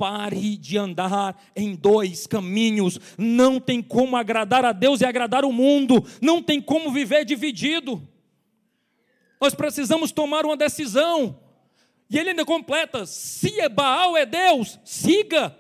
Pare 0.01 0.57
de 0.57 0.79
andar 0.79 1.39
em 1.55 1.75
dois 1.75 2.25
caminhos. 2.25 2.99
Não 3.19 3.59
tem 3.59 3.83
como 3.83 4.17
agradar 4.17 4.65
a 4.65 4.71
Deus 4.71 4.99
e 4.99 5.05
agradar 5.05 5.45
o 5.45 5.53
mundo. 5.53 6.03
Não 6.19 6.41
tem 6.41 6.59
como 6.59 6.91
viver 6.91 7.23
dividido. 7.23 8.01
Nós 9.39 9.53
precisamos 9.53 10.11
tomar 10.11 10.43
uma 10.43 10.57
decisão. 10.57 11.39
E 12.09 12.17
ele 12.17 12.31
ainda 12.31 12.43
completa: 12.43 13.05
se 13.05 13.59
é 13.59 13.69
Baal 13.69 14.17
é 14.17 14.25
Deus, 14.25 14.79
siga. 14.83 15.55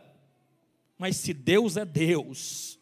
Mas 0.97 1.17
se 1.17 1.35
Deus 1.35 1.77
é 1.77 1.85
Deus, 1.85 2.79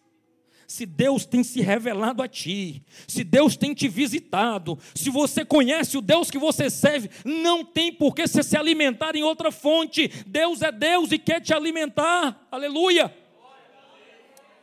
se 0.70 0.86
Deus 0.86 1.26
tem 1.26 1.44
se 1.44 1.62
revelado 1.62 2.22
a 2.22 2.28
ti, 2.28 2.84
se 3.08 3.24
Deus 3.24 3.58
tem 3.58 3.74
te 3.74 3.88
visitado, 3.88 4.78
se 4.94 5.10
você 5.10 5.44
conhece 5.44 5.98
o 5.98 6.02
Deus 6.02 6.30
que 6.30 6.38
você 6.38 6.70
serve, 6.70 7.10
não 7.26 7.66
tem 7.66 7.92
por 7.92 8.14
que 8.14 8.28
você 8.28 8.44
se 8.44 8.56
alimentar 8.56 9.16
em 9.16 9.24
outra 9.24 9.52
fonte. 9.52 10.08
Deus 10.28 10.62
é 10.62 10.72
Deus 10.72 11.12
e 11.12 11.18
quer 11.18 11.42
te 11.42 11.56
alimentar. 11.56 12.48
Aleluia. 12.52 13.12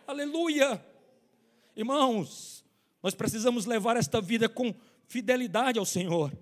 Aleluia. 0.07 0.81
Irmãos, 1.75 2.65
nós 3.03 3.13
precisamos 3.13 3.67
levar 3.67 3.97
esta 3.97 4.21
vida 4.21 4.49
com 4.49 4.73
fidelidade 5.09 5.77
ao 5.77 5.85
Senhor. 5.85 6.33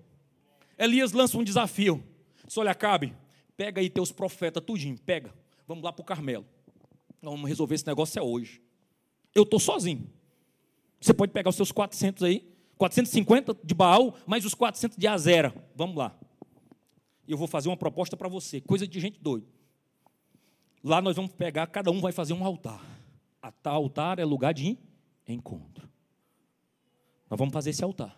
Elias 0.77 1.11
lança 1.11 1.39
um 1.39 1.43
desafio. 1.43 2.03
Diz, 2.45 2.55
olha, 2.55 2.75
Cabe, 2.75 3.15
pega 3.57 3.81
aí 3.81 3.89
teus 3.89 4.11
profetas, 4.11 4.63
tudinho, 4.63 4.99
pega. 4.99 5.33
Vamos 5.67 5.83
lá 5.83 5.91
para 5.91 6.03
o 6.03 6.05
Carmelo. 6.05 6.45
Vamos 7.19 7.49
resolver 7.49 7.73
esse 7.73 7.87
negócio 7.87 8.19
é 8.19 8.21
hoje. 8.21 8.61
Eu 9.35 9.43
estou 9.43 9.59
sozinho. 9.59 10.09
Você 10.99 11.13
pode 11.13 11.33
pegar 11.33 11.49
os 11.49 11.57
seus 11.57 11.71
400 11.73 12.23
aí, 12.23 12.49
450 12.77 13.57
de 13.61 13.73
Baal, 13.75 14.15
mais 14.25 14.45
os 14.45 14.53
400 14.53 14.97
de 14.97 15.05
Azera. 15.05 15.53
Vamos 15.75 15.97
lá. 15.97 16.17
Eu 17.27 17.37
vou 17.37 17.47
fazer 17.47 17.67
uma 17.67 17.75
proposta 17.75 18.15
para 18.15 18.29
você, 18.29 18.61
coisa 18.61 18.87
de 18.87 18.97
gente 18.99 19.19
doida. 19.19 19.45
Lá 20.81 21.01
nós 21.01 21.17
vamos 21.17 21.33
pegar, 21.33 21.67
cada 21.67 21.91
um 21.91 21.99
vai 21.99 22.13
fazer 22.13 22.33
um 22.33 22.45
altar. 22.45 22.81
A 23.41 23.51
tal 23.51 23.75
altar 23.75 24.19
é 24.19 24.25
lugar 24.25 24.53
de 24.53 24.77
encontro. 25.27 25.89
Nós 27.29 27.37
vamos 27.37 27.53
fazer 27.53 27.71
esse 27.71 27.83
altar. 27.83 28.17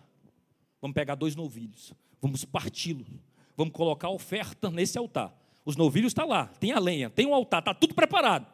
Vamos 0.80 0.94
pegar 0.94 1.16
dois 1.16 1.34
novilhos, 1.34 1.92
vamos 2.22 2.44
parti-los, 2.44 3.08
vamos 3.56 3.72
colocar 3.72 4.06
a 4.06 4.12
oferta 4.12 4.70
nesse 4.70 4.96
altar. 4.96 5.34
Os 5.64 5.74
novilhos 5.74 6.10
estão 6.10 6.28
tá 6.28 6.34
lá, 6.34 6.46
tem 6.46 6.70
a 6.70 6.78
lenha, 6.78 7.10
tem 7.10 7.26
o 7.26 7.30
um 7.30 7.34
altar, 7.34 7.58
está 7.60 7.74
tudo 7.74 7.94
preparado. 7.94 8.46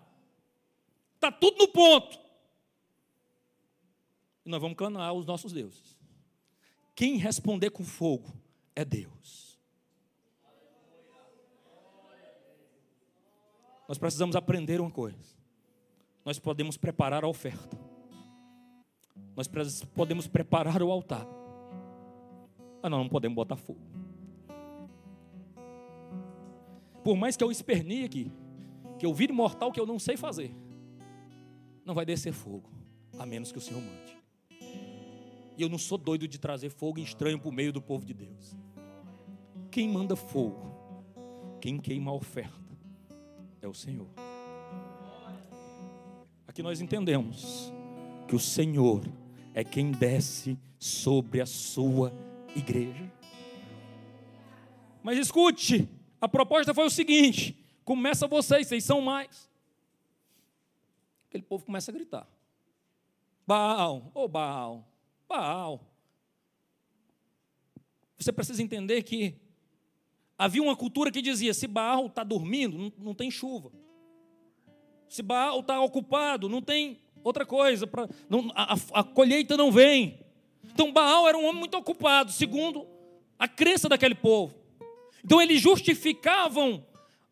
Está 1.16 1.30
tudo 1.30 1.58
no 1.58 1.68
ponto 1.68 2.23
e 4.44 4.50
nós 4.50 4.60
vamos 4.60 4.76
clamar 4.76 5.12
os 5.12 5.26
nossos 5.26 5.52
deuses. 5.52 5.96
Quem 6.94 7.16
responder 7.16 7.70
com 7.70 7.84
fogo 7.84 8.32
é 8.74 8.84
Deus. 8.84 9.58
Nós 13.88 13.98
precisamos 13.98 14.36
aprender 14.36 14.80
uma 14.80 14.90
coisa. 14.90 15.18
Nós 16.24 16.38
podemos 16.38 16.76
preparar 16.76 17.24
a 17.24 17.28
oferta. 17.28 17.78
Nós 19.36 19.48
podemos 19.94 20.26
preparar 20.26 20.82
o 20.82 20.90
altar. 20.90 21.26
Mas 22.82 22.90
nós 22.90 23.00
não 23.00 23.08
podemos 23.08 23.34
botar 23.34 23.56
fogo. 23.56 23.80
Por 27.02 27.16
mais 27.16 27.36
que 27.36 27.44
eu 27.44 27.50
espernie 27.50 28.04
aqui, 28.04 28.32
que 28.98 29.04
eu 29.04 29.12
vire 29.12 29.32
mortal 29.32 29.70
que 29.70 29.78
eu 29.78 29.86
não 29.86 29.98
sei 29.98 30.16
fazer, 30.16 30.54
não 31.84 31.94
vai 31.94 32.06
descer 32.06 32.32
fogo, 32.32 32.70
a 33.18 33.26
menos 33.26 33.52
que 33.52 33.58
o 33.58 33.60
Senhor 33.60 33.82
mande. 33.82 34.23
E 35.56 35.62
eu 35.62 35.68
não 35.68 35.78
sou 35.78 35.96
doido 35.96 36.26
de 36.26 36.38
trazer 36.38 36.70
fogo 36.70 36.98
estranho 36.98 37.38
para 37.38 37.48
o 37.48 37.52
meio 37.52 37.72
do 37.72 37.80
povo 37.80 38.04
de 38.04 38.12
Deus. 38.12 38.56
Quem 39.70 39.88
manda 39.88 40.16
fogo, 40.16 40.74
quem 41.60 41.78
queima 41.78 42.10
a 42.10 42.14
oferta, 42.14 42.76
é 43.62 43.68
o 43.68 43.74
Senhor. 43.74 44.08
Aqui 46.46 46.62
nós 46.62 46.80
entendemos 46.80 47.72
que 48.28 48.36
o 48.36 48.38
Senhor 48.38 49.04
é 49.52 49.64
quem 49.64 49.90
desce 49.90 50.58
sobre 50.78 51.40
a 51.40 51.46
sua 51.46 52.12
igreja. 52.54 53.10
Mas 55.02 55.18
escute, 55.18 55.88
a 56.20 56.28
proposta 56.28 56.74
foi 56.74 56.86
o 56.86 56.90
seguinte: 56.90 57.56
começa 57.84 58.26
vocês, 58.26 58.66
vocês 58.66 58.84
são 58.84 59.00
mais. 59.00 59.50
Aquele 61.28 61.42
povo 61.42 61.64
começa 61.64 61.90
a 61.90 61.94
gritar: 61.94 62.28
Baal, 63.46 64.10
ô 64.14 64.22
oh 64.22 64.28
Baal, 64.28 64.88
Baal. 65.34 65.80
Você 68.16 68.32
precisa 68.32 68.62
entender 68.62 69.02
que 69.02 69.34
havia 70.38 70.62
uma 70.62 70.76
cultura 70.76 71.10
que 71.10 71.20
dizia: 71.20 71.52
se 71.52 71.66
Baal 71.66 72.06
está 72.06 72.22
dormindo, 72.22 72.92
não, 72.96 73.14
tem 73.14 73.30
chuva. 73.30 73.72
Se 75.08 75.22
Baal 75.22 75.60
está 75.60 75.80
ocupado, 75.80 76.48
não 76.48 76.62
tem 76.62 77.00
outra 77.24 77.44
coisa. 77.44 77.84
Pra, 77.84 78.08
não, 78.28 78.50
a, 78.54 78.76
a 78.92 79.02
colheita 79.02 79.56
não 79.56 79.72
vem. 79.72 80.20
Então 80.72 80.92
Baal 80.92 81.26
era 81.26 81.36
um 81.36 81.44
homem 81.46 81.60
muito 81.60 81.76
ocupado, 81.76 82.30
segundo 82.30 82.86
a 83.36 83.48
crença 83.48 83.88
daquele 83.88 84.14
povo. 84.14 84.54
Então 85.24 85.42
eles 85.42 85.60
justificavam 85.60 86.86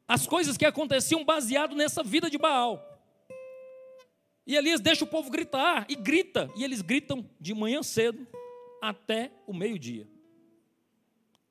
as 0.09 0.27
coisas 0.27 0.57
que 0.57 0.65
aconteciam 0.65 1.25
baseado 1.25 1.77
nessa 1.77 2.03
vida 2.03 2.29
de 2.29 2.37
Baal. 2.37 2.92
E 4.47 4.57
Elias 4.57 4.81
deixa 4.81 5.05
o 5.05 5.09
povo 5.09 5.31
gritar, 5.31 5.87
e 5.89 5.95
grita, 5.95 6.51
e 6.57 6.65
eles 6.65 6.83
gritam 6.83 7.29
de 7.41 7.55
manhã 7.55 7.83
cedo 7.83 8.27
até 8.83 9.31
o 9.47 9.55
meio-dia. 9.55 10.09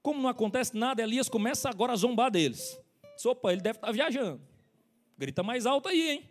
Como 0.01 0.21
não 0.21 0.29
acontece 0.29 0.75
nada, 0.75 1.01
Elias 1.01 1.29
começa 1.29 1.69
agora 1.69 1.93
a 1.93 1.95
zombar 1.95 2.29
deles. 2.31 2.77
Opa, 3.23 3.51
ele 3.51 3.61
deve 3.61 3.77
estar 3.77 3.91
viajando. 3.91 4.41
Grita 5.17 5.43
mais 5.43 5.65
alto 5.65 5.87
aí, 5.87 6.09
hein? 6.09 6.29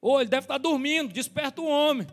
Ou 0.00 0.20
ele 0.20 0.28
deve 0.28 0.44
estar 0.44 0.58
dormindo, 0.58 1.12
desperta 1.12 1.60
o 1.62 1.66
homem. 1.66 2.06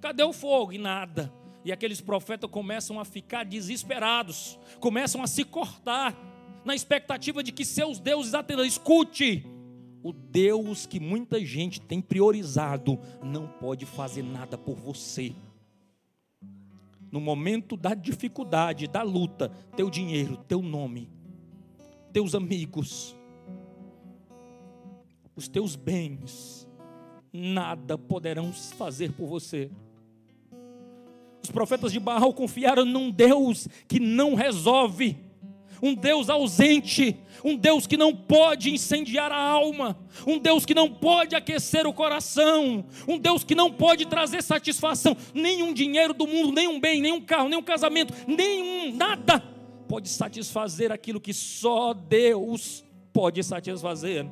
Cadê 0.00 0.22
o 0.22 0.32
fogo? 0.32 0.72
E 0.72 0.78
nada. 0.78 1.32
E 1.64 1.72
aqueles 1.72 2.00
profetas 2.00 2.50
começam 2.50 3.00
a 3.00 3.04
ficar 3.04 3.44
desesperados, 3.44 4.58
começam 4.78 5.22
a 5.22 5.26
se 5.26 5.44
cortar, 5.44 6.14
na 6.64 6.74
expectativa 6.74 7.42
de 7.42 7.50
que 7.50 7.64
seus 7.64 7.98
deuses 7.98 8.34
atendam. 8.34 8.64
Escute, 8.64 9.44
o 10.02 10.12
Deus 10.12 10.86
que 10.86 11.00
muita 11.00 11.44
gente 11.44 11.80
tem 11.80 12.00
priorizado 12.00 12.98
não 13.22 13.46
pode 13.46 13.84
fazer 13.84 14.22
nada 14.22 14.56
por 14.56 14.76
você. 14.76 15.34
No 17.10 17.20
momento 17.20 17.76
da 17.76 17.94
dificuldade, 17.94 18.86
da 18.86 19.02
luta, 19.02 19.50
teu 19.76 19.88
dinheiro, 19.88 20.36
teu 20.46 20.62
nome, 20.62 21.08
teus 22.12 22.34
amigos, 22.34 23.16
os 25.34 25.48
teus 25.48 25.74
bens, 25.74 26.68
nada 27.32 27.96
poderão 27.96 28.52
fazer 28.52 29.12
por 29.12 29.26
você. 29.26 29.70
Os 31.42 31.50
profetas 31.50 31.92
de 31.92 32.00
Baal 32.00 32.34
confiaram 32.34 32.84
num 32.84 33.10
Deus 33.10 33.68
que 33.86 33.98
não 33.98 34.34
resolve, 34.34 35.16
um 35.82 35.94
Deus 35.94 36.28
ausente, 36.28 37.16
um 37.44 37.56
Deus 37.56 37.86
que 37.86 37.96
não 37.96 38.14
pode 38.14 38.70
incendiar 38.70 39.30
a 39.30 39.40
alma, 39.40 39.98
um 40.26 40.38
Deus 40.38 40.64
que 40.64 40.74
não 40.74 40.90
pode 40.90 41.34
aquecer 41.34 41.86
o 41.86 41.92
coração, 41.92 42.84
um 43.06 43.18
Deus 43.18 43.44
que 43.44 43.54
não 43.54 43.72
pode 43.72 44.06
trazer 44.06 44.42
satisfação, 44.42 45.16
nenhum 45.32 45.72
dinheiro 45.72 46.12
do 46.12 46.26
mundo, 46.26 46.52
nenhum 46.52 46.80
bem, 46.80 47.00
nenhum 47.00 47.20
carro, 47.20 47.48
nenhum 47.48 47.62
casamento, 47.62 48.12
nenhum 48.26 48.94
nada 48.94 49.42
pode 49.88 50.08
satisfazer 50.08 50.92
aquilo 50.92 51.20
que 51.20 51.32
só 51.32 51.94
Deus 51.94 52.84
pode 53.12 53.42
satisfazer. 53.42 54.26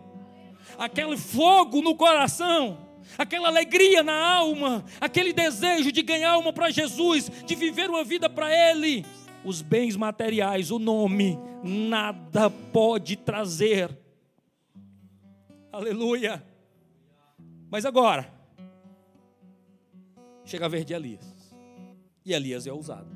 Aquele 0.78 1.16
fogo 1.16 1.80
no 1.80 1.94
coração, 1.94 2.78
aquela 3.16 3.48
alegria 3.48 4.02
na 4.02 4.14
alma, 4.14 4.84
aquele 5.00 5.32
desejo 5.32 5.90
de 5.90 6.02
ganhar 6.02 6.32
alma 6.32 6.52
para 6.52 6.70
Jesus, 6.70 7.30
de 7.46 7.54
viver 7.54 7.88
uma 7.88 8.04
vida 8.04 8.28
para 8.28 8.52
Ele. 8.52 9.04
Os 9.46 9.62
bens 9.62 9.94
materiais, 9.94 10.72
o 10.72 10.78
nome, 10.80 11.38
nada 11.62 12.50
pode 12.50 13.14
trazer. 13.14 13.96
Aleluia. 15.70 16.44
Mas 17.70 17.86
agora, 17.86 18.28
chega 20.44 20.66
a 20.66 20.68
ver 20.68 20.84
de 20.84 20.94
Elias. 20.94 21.54
E 22.24 22.32
Elias 22.32 22.66
é 22.66 22.72
ousado. 22.72 23.08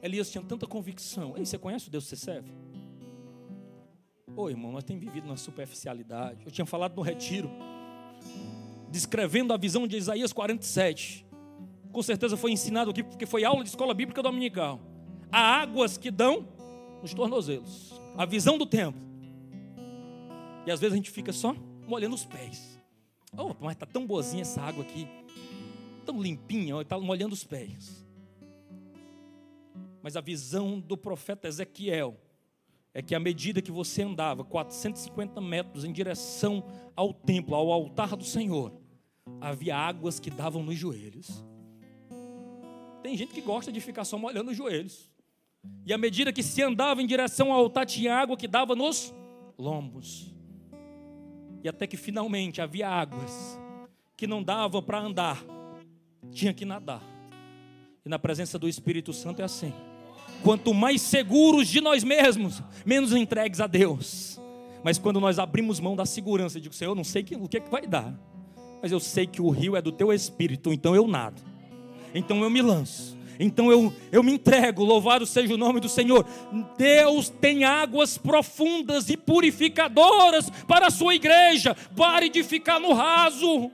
Elias 0.00 0.30
tinha 0.30 0.44
tanta 0.44 0.68
convicção. 0.68 1.36
Ei, 1.36 1.44
você 1.44 1.58
conhece 1.58 1.88
o 1.88 1.90
Deus 1.90 2.04
que 2.04 2.10
você 2.10 2.16
serve? 2.16 2.52
Ô 4.36 4.48
irmão, 4.48 4.70
nós 4.70 4.84
temos 4.84 5.02
vivido 5.02 5.26
na 5.26 5.36
superficialidade. 5.36 6.44
Eu 6.44 6.52
tinha 6.52 6.64
falado 6.64 6.94
no 6.94 7.02
retiro 7.02 7.50
descrevendo 8.88 9.52
a 9.52 9.56
visão 9.56 9.84
de 9.84 9.96
Isaías 9.96 10.32
47. 10.32 11.25
Com 11.96 12.02
certeza 12.02 12.36
foi 12.36 12.52
ensinado 12.52 12.90
aqui, 12.90 13.02
porque 13.02 13.24
foi 13.24 13.42
aula 13.42 13.62
de 13.62 13.70
escola 13.70 13.94
bíblica 13.94 14.22
dominical. 14.22 14.78
Há 15.32 15.62
águas 15.62 15.96
que 15.96 16.10
dão 16.10 16.46
nos 17.00 17.14
tornozelos. 17.14 17.98
A 18.18 18.26
visão 18.26 18.58
do 18.58 18.66
templo. 18.66 19.00
E 20.66 20.70
às 20.70 20.78
vezes 20.78 20.92
a 20.92 20.96
gente 20.96 21.10
fica 21.10 21.32
só 21.32 21.56
molhando 21.88 22.14
os 22.14 22.26
pés. 22.26 22.78
Oh, 23.32 23.54
mas 23.58 23.72
está 23.72 23.86
tão 23.86 24.06
boazinha 24.06 24.42
essa 24.42 24.60
água 24.60 24.84
aqui. 24.84 25.08
Tão 26.04 26.20
limpinha, 26.20 26.78
está 26.82 27.00
molhando 27.00 27.32
os 27.32 27.44
pés. 27.44 28.06
Mas 30.02 30.18
a 30.18 30.20
visão 30.20 30.78
do 30.78 30.98
profeta 30.98 31.48
Ezequiel 31.48 32.20
é 32.92 33.00
que 33.00 33.14
à 33.14 33.18
medida 33.18 33.62
que 33.62 33.72
você 33.72 34.02
andava 34.02 34.44
450 34.44 35.40
metros 35.40 35.82
em 35.82 35.92
direção 35.92 36.62
ao 36.94 37.14
templo, 37.14 37.54
ao 37.54 37.72
altar 37.72 38.14
do 38.14 38.24
Senhor, 38.24 38.70
havia 39.40 39.74
águas 39.74 40.20
que 40.20 40.28
davam 40.28 40.62
nos 40.62 40.76
joelhos. 40.76 41.42
Tem 43.06 43.16
gente 43.16 43.32
que 43.32 43.40
gosta 43.40 43.70
de 43.70 43.80
ficar 43.80 44.04
só 44.04 44.18
molhando 44.18 44.50
os 44.50 44.56
joelhos. 44.56 45.08
E 45.86 45.92
à 45.92 45.96
medida 45.96 46.32
que 46.32 46.42
se 46.42 46.60
andava 46.60 47.00
em 47.00 47.06
direção 47.06 47.52
ao 47.52 47.60
altar, 47.60 47.86
tinha 47.86 48.12
água 48.12 48.36
que 48.36 48.48
dava 48.48 48.74
nos 48.74 49.14
lombos. 49.56 50.34
E 51.62 51.68
até 51.68 51.86
que 51.86 51.96
finalmente 51.96 52.60
havia 52.60 52.88
águas 52.88 53.56
que 54.16 54.26
não 54.26 54.42
dava 54.42 54.82
para 54.82 54.98
andar, 54.98 55.40
tinha 56.32 56.52
que 56.52 56.64
nadar. 56.64 57.00
E 58.04 58.08
na 58.08 58.18
presença 58.18 58.58
do 58.58 58.68
Espírito 58.68 59.12
Santo 59.12 59.40
é 59.40 59.44
assim. 59.44 59.72
Quanto 60.42 60.74
mais 60.74 61.00
seguros 61.00 61.68
de 61.68 61.80
nós 61.80 62.02
mesmos, 62.02 62.60
menos 62.84 63.12
entregues 63.12 63.60
a 63.60 63.68
Deus. 63.68 64.40
Mas 64.82 64.98
quando 64.98 65.20
nós 65.20 65.38
abrimos 65.38 65.78
mão 65.78 65.94
da 65.94 66.04
segurança, 66.04 66.58
eu 66.58 66.62
digo, 66.62 66.74
Senhor, 66.74 66.90
eu 66.90 66.96
não 66.96 67.04
sei 67.04 67.22
o 67.22 67.48
que, 67.48 67.58
é 67.58 67.60
que 67.60 67.70
vai 67.70 67.86
dar, 67.86 68.12
mas 68.82 68.90
eu 68.90 68.98
sei 68.98 69.28
que 69.28 69.40
o 69.40 69.48
rio 69.48 69.76
é 69.76 69.80
do 69.80 69.92
teu 69.92 70.12
espírito, 70.12 70.72
então 70.72 70.92
eu 70.96 71.06
nado, 71.06 71.40
então 72.16 72.42
eu 72.42 72.50
me 72.50 72.62
lanço, 72.62 73.16
então 73.38 73.70
eu, 73.70 73.92
eu 74.10 74.22
me 74.22 74.32
entrego, 74.32 74.84
louvado 74.84 75.26
seja 75.26 75.54
o 75.54 75.58
nome 75.58 75.80
do 75.80 75.88
Senhor. 75.88 76.26
Deus 76.76 77.28
tem 77.28 77.64
águas 77.64 78.16
profundas 78.16 79.10
e 79.10 79.16
purificadoras 79.16 80.50
para 80.66 80.86
a 80.86 80.90
sua 80.90 81.14
igreja, 81.14 81.74
pare 81.96 82.28
de 82.28 82.42
ficar 82.42 82.80
no 82.80 82.92
raso. 82.92 83.70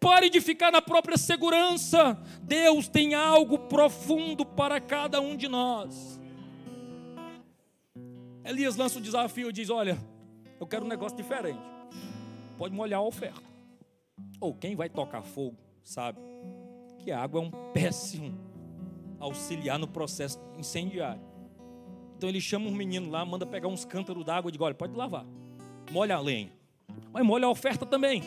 Pare 0.00 0.28
de 0.28 0.40
ficar 0.40 0.72
na 0.72 0.82
própria 0.82 1.16
segurança. 1.16 2.20
Deus 2.42 2.88
tem 2.88 3.14
algo 3.14 3.56
profundo 3.56 4.44
para 4.44 4.80
cada 4.80 5.20
um 5.20 5.36
de 5.36 5.46
nós. 5.46 6.20
Elias 8.44 8.74
lança 8.74 8.98
o 8.98 9.02
desafio 9.02 9.50
e 9.50 9.52
diz: 9.52 9.70
Olha, 9.70 9.96
eu 10.58 10.66
quero 10.66 10.84
um 10.84 10.88
negócio 10.88 11.16
diferente. 11.16 11.60
Pode 12.58 12.74
molhar 12.74 12.98
a 12.98 13.04
oferta. 13.04 13.42
Ou 14.40 14.52
quem 14.54 14.74
vai 14.74 14.88
tocar 14.88 15.22
fogo 15.22 15.56
sabe 15.84 16.18
que 17.02 17.10
a 17.10 17.20
água 17.20 17.40
é 17.40 17.44
um 17.44 17.50
péssimo 17.72 18.38
auxiliar 19.18 19.78
no 19.78 19.86
processo 19.86 20.40
incendiário. 20.58 21.20
Então 22.16 22.28
ele 22.28 22.40
chama 22.40 22.68
um 22.68 22.72
menino 22.72 23.10
lá, 23.10 23.24
manda 23.24 23.44
pegar 23.44 23.68
uns 23.68 23.84
cântaros 23.84 24.24
d'água 24.24 24.48
e 24.48 24.52
diz: 24.52 24.60
Olha, 24.60 24.74
pode 24.74 24.94
lavar. 24.96 25.26
Molha 25.90 26.16
a 26.16 26.20
lenha. 26.20 26.52
Mas 27.12 27.24
molha 27.24 27.46
a 27.46 27.50
oferta 27.50 27.84
também. 27.84 28.22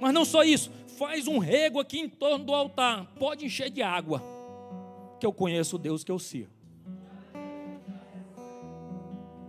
Mas 0.00 0.14
não 0.14 0.24
só 0.24 0.42
isso, 0.42 0.70
faz 0.98 1.26
um 1.26 1.38
rego 1.38 1.78
aqui 1.78 1.98
em 1.98 2.08
torno 2.08 2.44
do 2.44 2.54
altar, 2.54 3.06
pode 3.18 3.44
encher 3.44 3.70
de 3.70 3.82
água, 3.82 4.22
que 5.20 5.26
eu 5.26 5.32
conheço 5.32 5.76
o 5.76 5.78
Deus 5.78 6.02
que 6.02 6.10
eu 6.10 6.18
sirvo. 6.18 6.52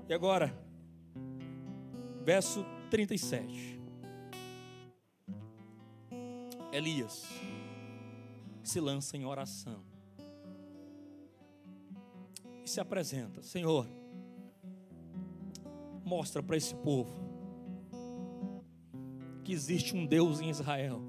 E 0.07 0.13
agora, 0.13 0.53
verso 2.23 2.65
37. 2.89 3.79
Elias 6.71 7.27
se 8.63 8.79
lança 8.79 9.17
em 9.17 9.25
oração 9.25 9.83
e 12.63 12.69
se 12.69 12.79
apresenta: 12.79 13.41
Senhor, 13.43 13.87
mostra 16.03 16.41
para 16.41 16.57
esse 16.57 16.73
povo 16.75 17.13
que 19.43 19.51
existe 19.51 19.95
um 19.95 20.05
Deus 20.05 20.39
em 20.39 20.49
Israel. 20.49 21.01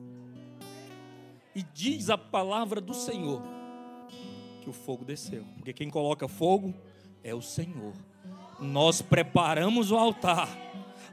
E 1.55 1.62
diz 1.62 2.11
a 2.11 2.19
palavra 2.19 2.81
do 2.81 2.93
Senhor 2.93 3.40
que 4.61 4.69
o 4.69 4.73
fogo 4.73 5.05
desceu, 5.05 5.45
porque 5.57 5.73
quem 5.73 5.88
coloca 5.88 6.27
fogo 6.27 6.75
é 7.23 7.35
o 7.35 7.40
Senhor. 7.40 7.93
Nós 8.59 9.01
preparamos 9.01 9.93
o 9.93 9.97
altar, 9.97 10.49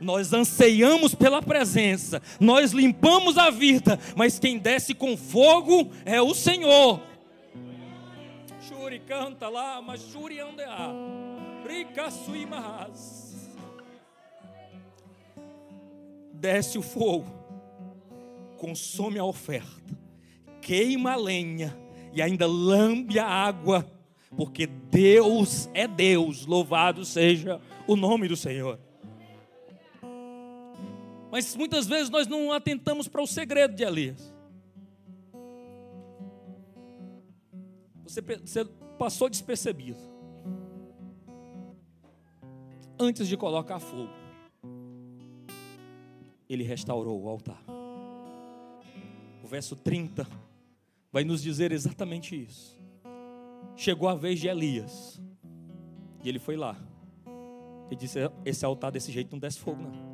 nós 0.01 0.33
anseiamos 0.33 1.13
pela 1.13 1.41
presença, 1.41 2.21
nós 2.39 2.71
limpamos 2.71 3.37
a 3.37 3.49
vida, 3.49 3.99
mas 4.15 4.39
quem 4.39 4.57
desce 4.57 4.93
com 4.93 5.15
fogo 5.15 5.91
é 6.03 6.21
o 6.21 6.33
Senhor. 6.33 6.99
Shuri 8.59 8.99
canta 8.99 9.47
lá, 9.47 9.81
mas 9.81 10.01
Shuri 10.11 10.39
andeá. 10.39 10.91
Desce 16.33 16.79
o 16.79 16.81
fogo, 16.81 17.31
consome 18.57 19.19
a 19.19 19.23
oferta, 19.23 19.95
queima 20.59 21.13
a 21.13 21.15
lenha 21.15 21.77
e 22.11 22.21
ainda 22.21 22.47
lambe 22.47 23.19
a 23.19 23.27
água, 23.27 23.85
porque 24.35 24.65
Deus 24.65 25.69
é 25.73 25.87
Deus, 25.87 26.47
louvado 26.47 27.05
seja 27.05 27.61
o 27.85 27.95
nome 27.95 28.27
do 28.27 28.35
Senhor. 28.35 28.79
Mas 31.31 31.55
muitas 31.55 31.87
vezes 31.87 32.09
nós 32.09 32.27
não 32.27 32.51
atentamos 32.51 33.07
para 33.07 33.21
o 33.21 33.27
segredo 33.27 33.73
de 33.73 33.83
Elias. 33.83 34.33
Você, 38.03 38.21
você 38.21 38.65
passou 38.99 39.29
despercebido. 39.29 39.99
Antes 42.99 43.27
de 43.27 43.37
colocar 43.37 43.79
fogo 43.79 44.21
ele 46.53 46.63
restaurou 46.63 47.21
o 47.21 47.29
altar. 47.29 47.63
O 49.41 49.47
verso 49.47 49.75
30 49.75 50.27
vai 51.11 51.23
nos 51.23 51.41
dizer 51.41 51.71
exatamente 51.71 52.35
isso. 52.35 52.77
Chegou 53.75 54.09
a 54.09 54.15
vez 54.15 54.39
de 54.39 54.49
Elias, 54.49 55.21
e 56.23 56.27
ele 56.27 56.39
foi 56.39 56.57
lá. 56.57 56.77
Ele 57.87 57.95
disse: 57.95 58.19
Esse 58.43 58.65
altar 58.65 58.91
desse 58.91 59.11
jeito 59.11 59.31
não 59.31 59.39
desce 59.39 59.59
fogo, 59.59 59.81
não. 59.81 60.11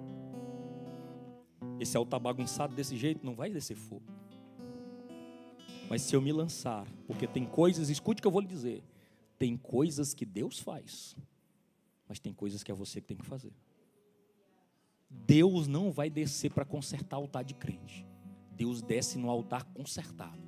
Esse 1.80 1.96
altar 1.96 2.20
bagunçado 2.20 2.76
desse 2.76 2.98
jeito 2.98 3.26
não 3.26 3.36
vai 3.36 3.50
descer 3.50 3.76
fogo. 3.76 4.06
Mas 5.90 6.02
se 6.02 6.16
eu 6.16 6.22
me 6.22 6.32
lançar, 6.32 6.86
porque 7.06 7.28
tem 7.28 7.46
coisas, 7.46 7.90
escute 7.90 8.20
o 8.20 8.22
que 8.22 8.28
eu 8.28 8.32
vou 8.32 8.42
lhe 8.42 8.48
dizer. 8.48 8.84
Tem 9.38 9.56
coisas 9.56 10.14
que 10.14 10.26
Deus 10.26 10.60
faz, 10.60 11.16
mas 12.08 12.20
tem 12.20 12.34
coisas 12.34 12.64
que 12.64 12.72
é 12.72 12.76
você 12.76 13.00
que 13.00 13.08
tem 13.08 13.18
que 13.18 13.26
fazer. 13.26 13.54
Deus 15.10 15.68
não 15.68 15.92
vai 15.92 16.10
descer 16.10 16.52
para 16.52 16.66
consertar 16.66 17.18
o 17.18 17.22
altar 17.22 17.44
de 17.44 17.54
crente. 17.54 18.06
Deus 18.52 18.82
desce 18.82 19.18
no 19.18 19.30
altar 19.30 19.64
consertado. 19.64 20.42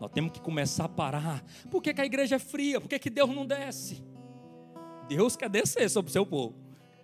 Nós 0.00 0.10
temos 0.10 0.32
que 0.32 0.40
começar 0.40 0.86
a 0.86 0.88
parar. 0.88 1.44
Por 1.70 1.80
que, 1.80 1.94
que 1.94 2.00
a 2.00 2.06
igreja 2.06 2.36
é 2.36 2.38
fria? 2.38 2.80
Por 2.80 2.88
que, 2.88 2.98
que 2.98 3.10
Deus 3.10 3.30
não 3.30 3.46
desce? 3.46 4.02
Deus 5.06 5.36
quer 5.36 5.48
descer 5.48 5.88
sobre 5.88 6.08
o 6.08 6.12
seu 6.12 6.26
povo. 6.26 6.56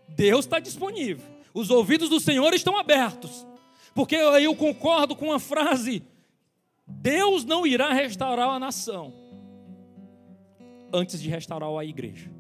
Deus 0.09 0.47
está 0.47 0.59
disponível. 0.59 1.38
Os 1.55 1.71
ouvidos 1.71 2.09
do 2.09 2.21
Senhor 2.21 2.53
estão 2.55 2.77
abertos. 2.77 3.47
Porque 3.95 4.15
eu 4.15 4.55
concordo 4.55 5.17
com 5.17 5.33
a 5.33 5.39
frase: 5.39 6.03
Deus 6.87 7.45
não 7.45 7.67
irá 7.67 7.93
restaurar 7.93 8.49
a 8.51 8.59
nação 8.59 9.13
antes 10.93 11.21
de 11.21 11.29
restaurar 11.29 11.71
a 11.71 11.85
igreja. 11.85 12.31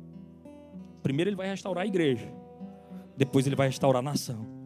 Primeiro 1.03 1.31
ele 1.31 1.37
vai 1.37 1.49
restaurar 1.49 1.85
a 1.85 1.87
igreja, 1.87 2.33
depois 3.17 3.47
ele 3.47 3.57
vai 3.57 3.69
restaurar 3.69 4.01
a 4.01 4.03
nação. 4.03 4.59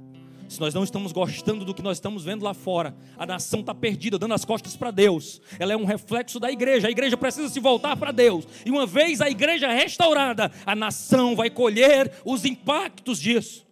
Se 0.49 0.61
nós 0.61 0.75
não 0.75 0.85
estamos 0.85 1.13
gostando 1.13 1.65
do 1.65 1.73
que 1.73 1.81
nós 1.81 1.97
estamos 1.97 2.25
vendo 2.25 2.45
lá 2.45 2.53
fora, 2.53 2.95
a 3.17 3.25
nação 3.25 3.61
está 3.61 3.75
perdida, 3.75 4.19
dando 4.19 4.35
as 4.35 4.45
costas 4.45 4.77
para 4.77 4.91
Deus. 4.91 5.41
Ela 5.59 5.73
é 5.73 5.77
um 5.77 5.87
reflexo 5.87 6.39
da 6.39 6.53
igreja. 6.53 6.89
A 6.89 6.91
igreja 6.91 7.17
precisa 7.17 7.49
se 7.49 7.59
voltar 7.59 7.97
para 7.97 8.13
Deus. 8.13 8.47
E 8.67 8.71
uma 8.71 8.85
vez 8.85 9.23
a 9.23 9.31
igreja 9.31 9.73
restaurada, 9.73 10.53
a 10.67 10.77
nação 10.77 11.35
vai 11.35 11.49
colher 11.49 12.13
os 12.23 12.45
impactos 12.45 13.19
disso. 13.19 13.67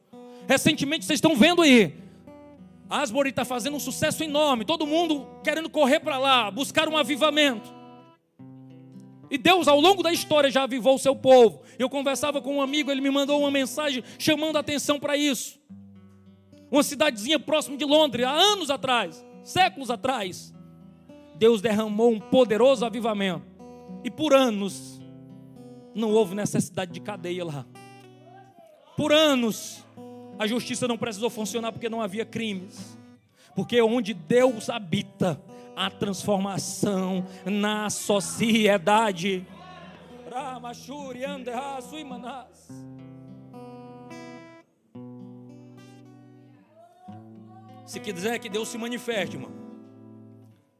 Recentemente 0.48 1.04
vocês 1.04 1.18
estão 1.18 1.36
vendo 1.36 1.62
aí. 1.62 1.94
Asbury 2.88 3.30
está 3.30 3.44
fazendo 3.44 3.76
um 3.76 3.80
sucesso 3.80 4.22
enorme. 4.24 4.64
Todo 4.64 4.86
mundo 4.86 5.26
querendo 5.44 5.70
correr 5.70 6.00
para 6.00 6.18
lá, 6.18 6.50
buscar 6.50 6.88
um 6.88 6.96
avivamento. 6.96 7.72
E 9.30 9.38
Deus, 9.38 9.68
ao 9.68 9.80
longo 9.80 10.02
da 10.02 10.12
história, 10.12 10.50
já 10.50 10.64
avivou 10.64 10.96
o 10.96 10.98
seu 10.98 11.14
povo. 11.14 11.62
Eu 11.78 11.88
conversava 11.88 12.42
com 12.42 12.56
um 12.56 12.62
amigo, 12.62 12.90
ele 12.90 13.00
me 13.00 13.10
mandou 13.10 13.40
uma 13.40 13.50
mensagem 13.50 14.02
chamando 14.18 14.56
a 14.56 14.60
atenção 14.60 14.98
para 14.98 15.16
isso 15.16 15.60
uma 16.70 16.82
cidadezinha 16.82 17.38
próxima 17.38 17.76
de 17.76 17.84
Londres, 17.84 18.24
há 18.24 18.30
anos 18.30 18.70
atrás, 18.70 19.24
séculos 19.42 19.90
atrás, 19.90 20.54
Deus 21.34 21.60
derramou 21.60 22.12
um 22.12 22.20
poderoso 22.20 22.84
avivamento. 22.84 23.44
E 24.04 24.10
por 24.10 24.32
anos 24.32 25.00
não 25.94 26.10
houve 26.10 26.34
necessidade 26.34 26.92
de 26.92 27.00
cadeia 27.00 27.44
lá. 27.44 27.66
Por 28.96 29.12
anos 29.12 29.84
a 30.40 30.46
justiça 30.46 30.88
não 30.88 30.96
precisou 30.96 31.28
funcionar 31.28 31.70
porque 31.70 31.90
não 31.90 32.00
havia 32.00 32.24
crimes. 32.24 32.98
Porque 33.54 33.78
onde 33.82 34.14
Deus 34.14 34.70
habita, 34.70 35.38
a 35.76 35.90
transformação 35.90 37.26
na 37.44 37.90
sociedade. 37.90 39.46
Se 47.84 48.00
quiser 48.00 48.38
que 48.38 48.48
Deus 48.48 48.68
se 48.68 48.78
manifeste, 48.78 49.36
irmão, 49.36 49.52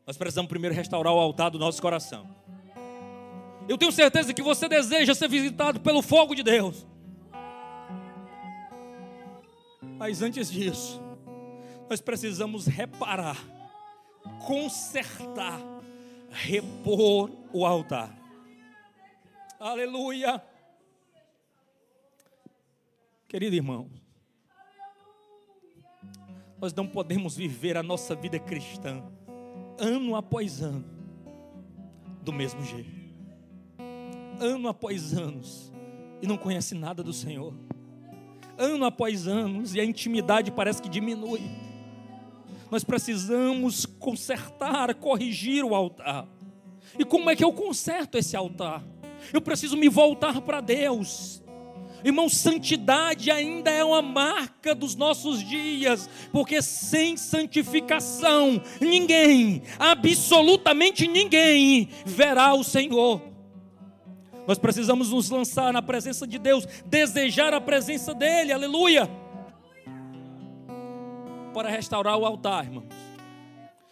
nós 0.07 0.17
precisamos 0.17 0.49
primeiro 0.49 0.75
restaurar 0.75 1.13
o 1.13 1.19
altar 1.19 1.51
do 1.51 1.59
nosso 1.59 1.83
coração. 1.83 2.27
Eu 3.69 3.77
tenho 3.77 3.93
certeza 3.93 4.33
que 4.33 4.41
você 4.41 4.67
deseja 4.71 5.15
ser 5.15 5.29
visitado 5.29 5.81
pelo 5.81 6.01
fogo 6.01 6.35
de 6.35 6.43
Deus. 6.43 6.87
Mas 10.01 10.23
antes 10.23 10.51
disso, 10.51 10.99
nós 11.91 12.01
precisamos 12.01 12.67
reparar, 12.67 13.37
consertar, 14.47 15.61
repor 16.31 17.31
o 17.53 17.67
altar. 17.67 18.19
Aleluia. 19.59 20.43
Querido 23.29 23.55
irmão, 23.55 23.91
nós 26.59 26.73
não 26.73 26.87
podemos 26.87 27.37
viver 27.37 27.77
a 27.77 27.83
nossa 27.83 28.15
vida 28.15 28.39
cristã 28.39 29.05
ano 29.79 30.17
após 30.17 30.63
ano 30.63 30.87
do 32.23 32.33
mesmo 32.33 32.65
jeito. 32.65 32.99
Ano 34.41 34.67
após 34.67 35.13
anos 35.13 35.71
e 36.23 36.27
não 36.27 36.39
conhece 36.39 36.75
nada 36.75 37.03
do 37.03 37.13
Senhor. 37.13 37.53
Ano 38.61 38.85
após 38.85 39.27
anos 39.27 39.75
e 39.75 39.81
a 39.81 39.85
intimidade 39.85 40.51
parece 40.51 40.83
que 40.83 40.89
diminui. 40.89 41.41
Nós 42.71 42.85
precisamos 42.85 43.87
consertar, 43.87 44.95
corrigir 44.97 45.65
o 45.65 45.75
altar. 45.75 46.29
E 46.99 47.03
como 47.03 47.31
é 47.31 47.35
que 47.35 47.43
eu 47.43 47.55
conserto 47.55 48.19
esse 48.19 48.37
altar? 48.37 48.85
Eu 49.33 49.41
preciso 49.41 49.79
me 49.79 49.89
voltar 49.89 50.43
para 50.43 50.61
Deus. 50.61 51.43
Irmão, 52.05 52.29
santidade 52.29 53.31
ainda 53.31 53.71
é 53.71 53.83
uma 53.83 54.03
marca 54.03 54.75
dos 54.75 54.95
nossos 54.95 55.43
dias, 55.43 56.09
porque 56.31 56.61
sem 56.61 57.17
santificação, 57.17 58.61
ninguém, 58.79 59.63
absolutamente 59.79 61.09
ninguém, 61.09 61.89
verá 62.05 62.53
o 62.53 62.63
Senhor. 62.63 63.30
Nós 64.51 64.59
precisamos 64.59 65.11
nos 65.13 65.31
lançar 65.31 65.73
na 65.73 65.81
presença 65.81 66.27
de 66.27 66.37
Deus, 66.37 66.67
desejar 66.85 67.55
a 67.55 67.61
presença 67.61 68.13
dEle, 68.13 68.53
aleluia, 68.53 69.09
para 71.55 71.69
restaurar 71.69 72.19
o 72.19 72.27
altar, 72.27 72.65
irmãos. 72.65 72.89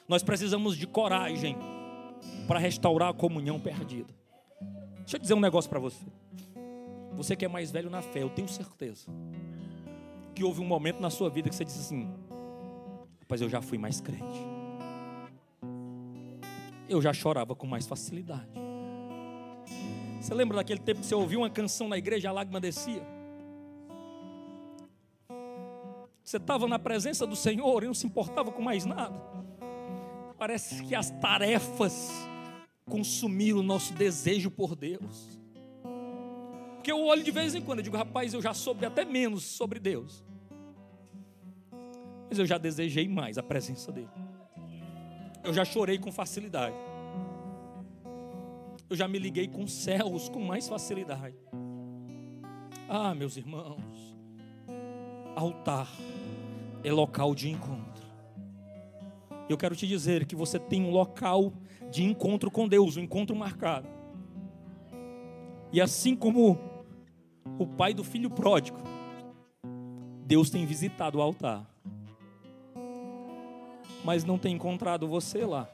Nós 0.08 0.24
precisamos 0.24 0.76
de 0.76 0.84
coragem 0.84 1.56
para 2.48 2.58
restaurar 2.58 3.10
a 3.10 3.14
comunhão 3.14 3.60
perdida. 3.60 4.12
Deixa 5.02 5.14
eu 5.14 5.20
dizer 5.20 5.34
um 5.34 5.40
negócio 5.40 5.70
para 5.70 5.78
você. 5.78 6.04
Você 7.12 7.36
que 7.36 7.44
é 7.44 7.48
mais 7.48 7.70
velho 7.70 7.88
na 7.88 8.02
fé, 8.02 8.24
eu 8.24 8.28
tenho 8.28 8.48
certeza 8.48 9.06
que 10.34 10.42
houve 10.42 10.60
um 10.60 10.66
momento 10.66 10.98
na 10.98 11.08
sua 11.08 11.30
vida 11.30 11.48
que 11.48 11.54
você 11.54 11.64
disse 11.64 11.78
assim: 11.78 12.12
Rapaz, 13.20 13.40
eu 13.40 13.48
já 13.48 13.62
fui 13.62 13.78
mais 13.78 14.00
crente. 14.00 14.44
Eu 16.88 17.00
já 17.00 17.12
chorava 17.12 17.54
com 17.54 17.64
mais 17.64 17.86
facilidade. 17.86 18.67
Você 20.28 20.34
lembra 20.34 20.58
daquele 20.58 20.78
tempo 20.78 21.00
que 21.00 21.06
você 21.06 21.14
ouviu 21.14 21.40
uma 21.40 21.48
canção 21.48 21.88
na 21.88 21.96
igreja, 21.96 22.28
a 22.28 22.32
lágrima 22.32 22.60
descia? 22.60 23.02
Você 26.22 26.36
estava 26.36 26.68
na 26.68 26.78
presença 26.78 27.26
do 27.26 27.34
Senhor 27.34 27.82
e 27.82 27.86
não 27.86 27.94
se 27.94 28.06
importava 28.06 28.52
com 28.52 28.60
mais 28.60 28.84
nada. 28.84 29.18
Parece 30.36 30.84
que 30.84 30.94
as 30.94 31.08
tarefas 31.12 32.10
consumiram 32.84 33.60
o 33.60 33.62
nosso 33.62 33.94
desejo 33.94 34.50
por 34.50 34.76
Deus. 34.76 35.40
Porque 36.74 36.92
eu 36.92 37.06
olho 37.06 37.24
de 37.24 37.30
vez 37.30 37.54
em 37.54 37.62
quando, 37.62 37.78
eu 37.78 37.84
digo, 37.84 37.96
rapaz, 37.96 38.34
eu 38.34 38.42
já 38.42 38.52
soube 38.52 38.84
até 38.84 39.06
menos 39.06 39.44
sobre 39.44 39.80
Deus. 39.80 40.22
Mas 42.28 42.38
eu 42.38 42.44
já 42.44 42.58
desejei 42.58 43.08
mais 43.08 43.38
a 43.38 43.42
presença 43.42 43.90
dEle. 43.90 44.10
Eu 45.42 45.54
já 45.54 45.64
chorei 45.64 45.96
com 45.96 46.12
facilidade. 46.12 46.76
Eu 48.90 48.96
já 48.96 49.06
me 49.06 49.18
liguei 49.18 49.46
com 49.46 49.66
céus 49.66 50.28
com 50.28 50.40
mais 50.40 50.66
facilidade. 50.68 51.36
Ah, 52.88 53.14
meus 53.14 53.36
irmãos, 53.36 54.16
altar 55.36 55.88
é 56.82 56.90
local 56.90 57.34
de 57.34 57.50
encontro. 57.50 58.06
Eu 59.48 59.58
quero 59.58 59.76
te 59.76 59.86
dizer 59.86 60.24
que 60.24 60.34
você 60.34 60.58
tem 60.58 60.82
um 60.82 60.90
local 60.90 61.52
de 61.90 62.02
encontro 62.02 62.50
com 62.50 62.66
Deus, 62.66 62.96
um 62.96 63.00
encontro 63.00 63.36
marcado. 63.36 63.88
E 65.70 65.80
assim 65.80 66.16
como 66.16 66.58
o 67.58 67.66
pai 67.66 67.92
do 67.92 68.02
filho 68.02 68.30
pródigo, 68.30 68.78
Deus 70.24 70.48
tem 70.48 70.64
visitado 70.64 71.18
o 71.18 71.22
altar, 71.22 71.66
mas 74.04 74.24
não 74.24 74.38
tem 74.38 74.54
encontrado 74.54 75.06
você 75.06 75.44
lá. 75.44 75.68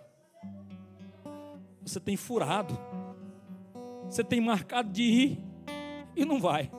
Você 1.84 2.00
tem 2.00 2.16
furado, 2.16 2.78
você 4.08 4.22
tem 4.22 4.40
marcado 4.40 4.90
de 4.90 5.02
ir 5.02 5.38
e 6.16 6.24
não 6.24 6.40
vai. 6.40 6.70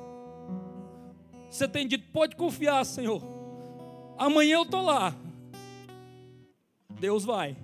Você 1.50 1.68
tem 1.68 1.88
dito, 1.88 2.12
pode 2.12 2.36
confiar, 2.36 2.84
Senhor. 2.86 3.22
Amanhã 4.18 4.56
eu 4.56 4.64
estou 4.64 4.82
lá. 4.82 5.16
Deus 7.00 7.24
vai. 7.24 7.56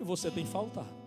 E 0.00 0.04
você 0.04 0.30
tem 0.30 0.44
faltado. 0.44 1.02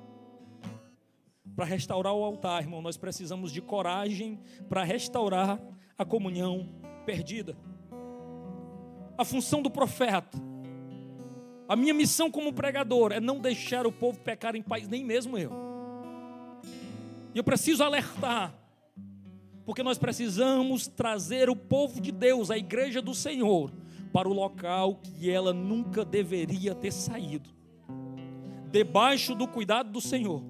Para 1.56 1.66
restaurar 1.66 2.14
o 2.14 2.24
altar, 2.24 2.62
irmão, 2.62 2.82
nós 2.82 2.98
precisamos 2.98 3.52
de 3.52 3.62
coragem 3.62 4.40
para 4.68 4.84
restaurar 4.84 5.60
a 5.98 6.04
comunhão 6.04 6.70
perdida. 7.06 7.58
A 9.18 9.24
função 9.24 9.62
do 9.62 9.70
profeta, 9.70 10.38
a 11.68 11.76
minha 11.76 11.94
missão 11.94 12.30
como 12.30 12.54
pregador 12.54 13.14
é 13.14 13.20
não 13.20 13.40
deixar 13.40 13.88
o 13.88 13.92
povo 13.92 14.20
pecar 14.20 14.56
em 14.56 14.62
paz, 14.62 14.88
nem 14.88 15.04
mesmo 15.04 15.38
eu. 15.38 15.65
E 17.36 17.38
eu 17.38 17.44
preciso 17.44 17.84
alertar, 17.84 18.58
porque 19.66 19.84
nós 19.84 19.98
precisamos 19.98 20.88
trazer 20.88 21.50
o 21.50 21.56
povo 21.56 22.00
de 22.00 22.10
Deus, 22.10 22.50
a 22.50 22.58
igreja 22.58 23.02
do 23.02 23.14
Senhor, 23.14 23.74
para 24.14 24.30
o 24.30 24.34
local 24.34 24.96
que 24.96 25.30
ela 25.30 25.52
nunca 25.52 26.06
deveria 26.06 26.74
ter 26.74 26.94
saído. 26.94 27.54
debaixo 28.72 29.36
do 29.36 29.48
cuidado 29.48 29.90
do 29.90 30.02
Senhor, 30.02 30.42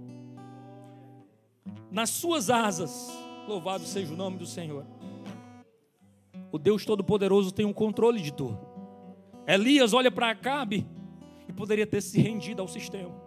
nas 1.92 2.10
suas 2.10 2.50
asas, 2.50 3.12
louvado 3.48 3.86
seja 3.86 4.14
o 4.14 4.18
nome 4.18 4.38
do 4.38 4.46
Senhor. 4.46 4.86
O 6.52 6.58
Deus 6.58 6.86
Todo-Poderoso 6.86 7.52
tem 7.52 7.66
um 7.66 7.74
controle 7.74 8.22
de 8.22 8.32
tudo. 8.32 8.60
Elias 9.48 9.94
olha 9.94 10.12
para 10.12 10.32
Acabe 10.32 10.88
e 11.48 11.54
poderia 11.54 11.86
ter 11.86 12.02
se 12.02 12.20
rendido 12.20 12.62
ao 12.62 12.68
sistema. 12.68 13.25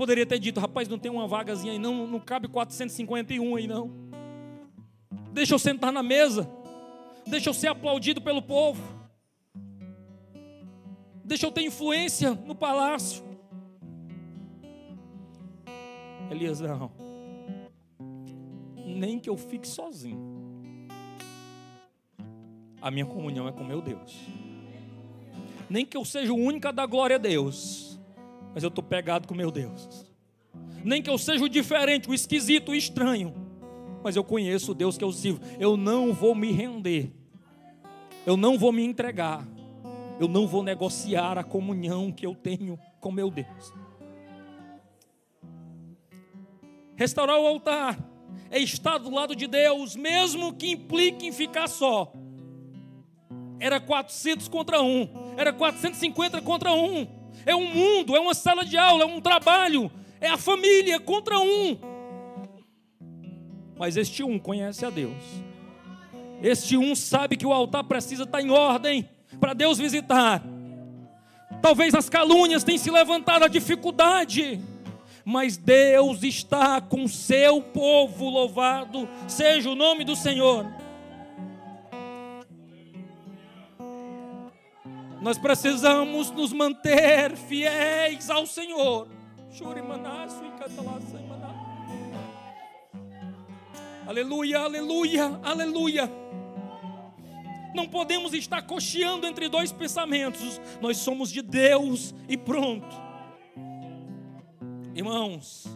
Poderia 0.00 0.24
ter 0.24 0.38
dito, 0.38 0.58
rapaz, 0.58 0.88
não 0.88 0.98
tem 0.98 1.10
uma 1.10 1.26
vagazinha 1.28 1.74
aí, 1.74 1.78
não, 1.78 2.06
não 2.06 2.18
cabe 2.18 2.48
451 2.48 3.54
aí 3.54 3.66
não. 3.66 3.90
Deixa 5.30 5.52
eu 5.52 5.58
sentar 5.58 5.92
na 5.92 6.02
mesa. 6.02 6.50
Deixa 7.26 7.50
eu 7.50 7.52
ser 7.52 7.66
aplaudido 7.66 8.18
pelo 8.18 8.40
povo. 8.40 8.82
Deixa 11.22 11.44
eu 11.44 11.52
ter 11.52 11.60
influência 11.64 12.30
no 12.30 12.54
palácio. 12.54 13.22
Elias, 16.30 16.60
não. 16.60 16.90
Nem 18.78 19.18
que 19.18 19.28
eu 19.28 19.36
fique 19.36 19.68
sozinho. 19.68 20.88
A 22.80 22.90
minha 22.90 23.04
comunhão 23.04 23.46
é 23.46 23.52
com 23.52 23.62
meu 23.62 23.82
Deus. 23.82 24.18
Nem 25.68 25.84
que 25.84 25.94
eu 25.94 26.06
seja 26.06 26.32
o 26.32 26.36
único 26.36 26.68
a 26.68 26.72
dar 26.72 26.86
glória 26.86 27.16
a 27.16 27.18
Deus. 27.18 27.89
Mas 28.54 28.62
eu 28.62 28.68
estou 28.68 28.82
pegado 28.82 29.28
com 29.28 29.34
meu 29.34 29.50
Deus. 29.50 30.06
Nem 30.84 31.02
que 31.02 31.10
eu 31.10 31.18
seja 31.18 31.44
o 31.44 31.48
diferente, 31.48 32.08
o 32.08 32.14
esquisito, 32.14 32.72
o 32.72 32.74
estranho. 32.74 33.34
Mas 34.02 34.16
eu 34.16 34.24
conheço 34.24 34.72
o 34.72 34.74
Deus 34.74 34.96
que 34.96 35.04
eu 35.04 35.12
sirvo. 35.12 35.40
Eu 35.58 35.76
não 35.76 36.12
vou 36.12 36.34
me 36.34 36.50
render. 36.52 37.12
Eu 38.26 38.36
não 38.36 38.58
vou 38.58 38.72
me 38.72 38.84
entregar. 38.84 39.46
Eu 40.18 40.28
não 40.28 40.46
vou 40.46 40.62
negociar 40.62 41.38
a 41.38 41.44
comunhão 41.44 42.12
que 42.12 42.26
eu 42.26 42.34
tenho 42.34 42.78
com 43.00 43.12
meu 43.12 43.30
Deus. 43.30 43.72
Restaurar 46.96 47.38
o 47.38 47.46
altar 47.46 47.98
é 48.50 48.58
estar 48.58 48.98
do 48.98 49.10
lado 49.10 49.34
de 49.34 49.46
Deus, 49.46 49.96
mesmo 49.96 50.52
que 50.52 50.72
implique 50.72 51.26
em 51.26 51.32
ficar 51.32 51.68
só. 51.68 52.12
Era 53.58 53.80
400 53.80 54.48
contra 54.48 54.82
um, 54.82 55.08
era 55.36 55.52
450 55.52 56.42
contra 56.42 56.72
um. 56.72 57.19
É 57.44 57.54
um 57.54 57.74
mundo, 57.74 58.16
é 58.16 58.20
uma 58.20 58.34
sala 58.34 58.64
de 58.64 58.76
aula, 58.76 59.04
é 59.04 59.06
um 59.06 59.20
trabalho, 59.20 59.90
é 60.20 60.28
a 60.28 60.36
família 60.36 60.98
contra 61.00 61.38
um. 61.38 61.76
Mas 63.78 63.96
este 63.96 64.22
um 64.22 64.38
conhece 64.38 64.84
a 64.84 64.90
Deus. 64.90 65.22
Este 66.42 66.76
um 66.76 66.94
sabe 66.94 67.36
que 67.36 67.46
o 67.46 67.52
altar 67.52 67.84
precisa 67.84 68.24
estar 68.24 68.40
em 68.40 68.50
ordem 68.50 69.08
para 69.40 69.54
Deus 69.54 69.78
visitar. 69.78 70.42
Talvez 71.62 71.94
as 71.94 72.08
calúnias 72.08 72.64
tenham 72.64 72.78
se 72.78 72.90
levantado, 72.90 73.44
a 73.44 73.48
dificuldade 73.48 74.60
mas 75.24 75.56
Deus 75.56 76.22
está 76.22 76.80
com 76.80 77.06
seu 77.06 77.62
povo, 77.62 78.28
louvado 78.28 79.08
seja 79.28 79.70
o 79.70 79.74
nome 79.74 80.04
do 80.04 80.16
Senhor. 80.16 80.66
Nós 85.20 85.36
precisamos 85.36 86.30
nos 86.30 86.52
manter 86.52 87.36
fiéis 87.36 88.30
ao 88.30 88.46
Senhor. 88.46 89.06
Aleluia, 94.06 94.60
aleluia, 94.60 95.40
aleluia. 95.42 96.10
Não 97.74 97.86
podemos 97.86 98.32
estar 98.32 98.62
cocheando 98.62 99.26
entre 99.26 99.48
dois 99.48 99.70
pensamentos. 99.70 100.60
Nós 100.80 100.96
somos 100.96 101.30
de 101.30 101.42
Deus 101.42 102.14
e 102.28 102.36
pronto. 102.36 102.96
Irmãos, 104.94 105.66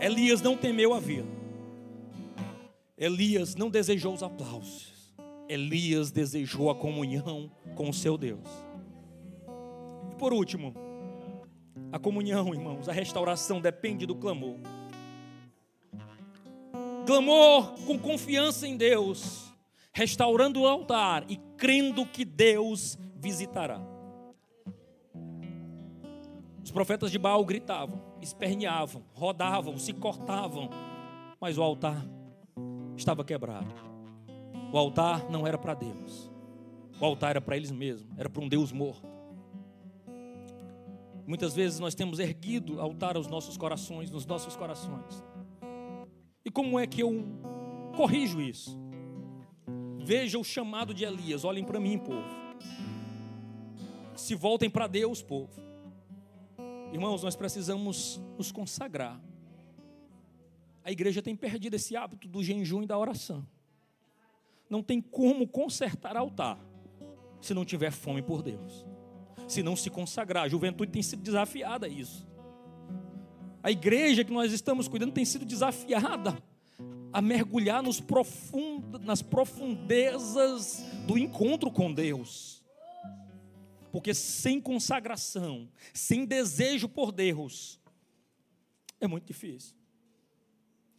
Elias 0.00 0.42
não 0.42 0.56
temeu 0.56 0.92
a 0.92 1.00
vida. 1.00 1.28
Elias 2.96 3.54
não 3.54 3.70
desejou 3.70 4.12
os 4.12 4.22
aplausos. 4.22 4.97
Elias 5.48 6.10
desejou 6.10 6.70
a 6.70 6.74
comunhão 6.74 7.50
com 7.74 7.88
o 7.88 7.94
seu 7.94 8.18
Deus. 8.18 8.48
E 10.10 10.14
por 10.16 10.32
último, 10.32 10.74
a 11.90 11.98
comunhão, 11.98 12.52
irmãos, 12.54 12.88
a 12.88 12.92
restauração 12.92 13.60
depende 13.60 14.04
do 14.04 14.14
clamor. 14.14 14.58
Clamor 17.06 17.72
com 17.86 17.98
confiança 17.98 18.66
em 18.66 18.76
Deus, 18.76 19.50
restaurando 19.92 20.60
o 20.60 20.66
altar 20.66 21.24
e 21.30 21.38
crendo 21.56 22.04
que 22.04 22.24
Deus 22.24 22.98
visitará. 23.16 23.80
Os 26.62 26.70
profetas 26.70 27.10
de 27.10 27.18
Baal 27.18 27.42
gritavam, 27.46 28.02
esperneavam, 28.20 29.02
rodavam, 29.14 29.78
se 29.78 29.94
cortavam, 29.94 30.68
mas 31.40 31.56
o 31.56 31.62
altar 31.62 32.06
estava 32.94 33.24
quebrado. 33.24 33.97
O 34.72 34.76
altar 34.76 35.30
não 35.30 35.46
era 35.46 35.56
para 35.56 35.74
Deus. 35.74 36.30
O 37.00 37.04
altar 37.04 37.30
era 37.30 37.40
para 37.40 37.56
eles 37.56 37.70
mesmos, 37.70 38.10
era 38.18 38.28
para 38.28 38.42
um 38.42 38.48
Deus 38.48 38.72
morto. 38.72 39.06
Muitas 41.26 41.54
vezes 41.54 41.78
nós 41.78 41.94
temos 41.94 42.18
erguido 42.18 42.80
altar 42.80 43.16
aos 43.16 43.26
nossos 43.26 43.56
corações, 43.56 44.10
nos 44.10 44.26
nossos 44.26 44.56
corações. 44.56 45.22
E 46.44 46.50
como 46.50 46.78
é 46.78 46.86
que 46.86 47.02
eu 47.02 47.24
corrijo 47.94 48.40
isso? 48.40 48.78
Veja 49.98 50.38
o 50.38 50.44
chamado 50.44 50.94
de 50.94 51.04
Elias, 51.04 51.44
olhem 51.44 51.64
para 51.64 51.78
mim, 51.78 51.98
povo. 51.98 52.24
Se 54.16 54.34
voltem 54.34 54.70
para 54.70 54.86
Deus, 54.86 55.22
povo. 55.22 55.60
Irmãos, 56.92 57.22
nós 57.22 57.36
precisamos 57.36 58.20
nos 58.36 58.50
consagrar. 58.50 59.20
A 60.82 60.90
igreja 60.90 61.20
tem 61.20 61.36
perdido 61.36 61.74
esse 61.74 61.94
hábito 61.94 62.26
do 62.26 62.42
jejum 62.42 62.82
e 62.82 62.86
da 62.86 62.98
oração. 62.98 63.46
Não 64.68 64.82
tem 64.82 65.00
como 65.00 65.46
consertar 65.46 66.16
altar 66.16 66.58
se 67.40 67.54
não 67.54 67.64
tiver 67.64 67.90
fome 67.90 68.22
por 68.22 68.42
Deus. 68.42 68.84
Se 69.46 69.62
não 69.62 69.76
se 69.76 69.88
consagrar. 69.90 70.44
A 70.44 70.48
juventude 70.48 70.92
tem 70.92 71.02
sido 71.02 71.22
desafiada 71.22 71.86
a 71.86 71.88
isso. 71.88 72.26
A 73.62 73.70
igreja 73.70 74.24
que 74.24 74.32
nós 74.32 74.52
estamos 74.52 74.88
cuidando 74.88 75.12
tem 75.12 75.24
sido 75.24 75.44
desafiada 75.44 76.36
a 77.12 77.22
mergulhar 77.22 77.82
profund... 78.06 78.98
nas 79.00 79.22
profundezas 79.22 80.82
do 81.06 81.16
encontro 81.16 81.70
com 81.70 81.92
Deus. 81.92 82.62
Porque 83.90 84.12
sem 84.12 84.60
consagração, 84.60 85.68
sem 85.94 86.26
desejo 86.26 86.88
por 86.88 87.10
Deus, 87.10 87.80
é 89.00 89.06
muito 89.06 89.24
difícil. 89.24 89.74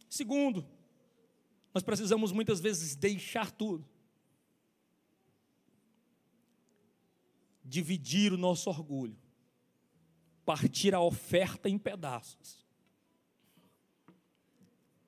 Segundo, 0.08 0.66
nós 1.72 1.82
precisamos 1.82 2.32
muitas 2.32 2.60
vezes 2.60 2.96
deixar 2.96 3.50
tudo. 3.50 3.88
Dividir 7.64 8.32
o 8.32 8.36
nosso 8.36 8.68
orgulho. 8.68 9.16
Partir 10.44 10.94
a 10.94 11.00
oferta 11.00 11.68
em 11.68 11.78
pedaços. 11.78 12.66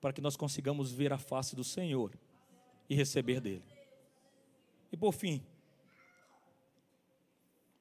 Para 0.00 0.12
que 0.12 0.20
nós 0.20 0.36
consigamos 0.36 0.92
ver 0.92 1.12
a 1.12 1.18
face 1.18 1.56
do 1.56 1.64
Senhor 1.64 2.16
e 2.88 2.94
receber 2.94 3.40
dele. 3.40 3.64
E 4.92 4.96
por 4.96 5.12
fim, 5.12 5.44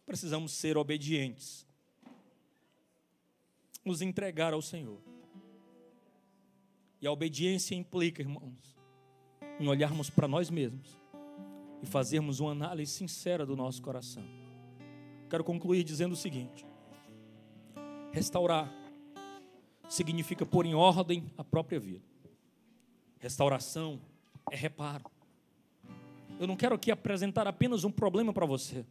precisamos 0.05 0.53
ser 0.53 0.77
obedientes, 0.77 1.67
nos 3.83 4.01
entregar 4.01 4.53
ao 4.53 4.61
Senhor. 4.61 5.01
E 7.01 7.07
a 7.07 7.11
obediência 7.11 7.73
implica, 7.73 8.21
irmãos, 8.21 8.77
em 9.59 9.67
olharmos 9.67 10.09
para 10.09 10.27
nós 10.27 10.51
mesmos 10.51 10.99
e 11.81 11.85
fazermos 11.85 12.39
uma 12.39 12.51
análise 12.51 12.91
sincera 12.91 13.43
do 13.45 13.55
nosso 13.55 13.81
coração. 13.81 14.23
Quero 15.27 15.43
concluir 15.43 15.83
dizendo 15.83 16.11
o 16.11 16.15
seguinte: 16.15 16.63
restaurar 18.11 18.71
significa 19.89 20.45
pôr 20.45 20.65
em 20.65 20.75
ordem 20.75 21.25
a 21.37 21.43
própria 21.43 21.79
vida. 21.79 22.05
Restauração 23.19 23.99
é 24.51 24.55
reparo. 24.55 25.05
Eu 26.39 26.47
não 26.47 26.55
quero 26.55 26.75
aqui 26.75 26.91
apresentar 26.91 27.47
apenas 27.47 27.83
um 27.83 27.91
problema 27.91 28.31
para 28.31 28.45
você. 28.45 28.85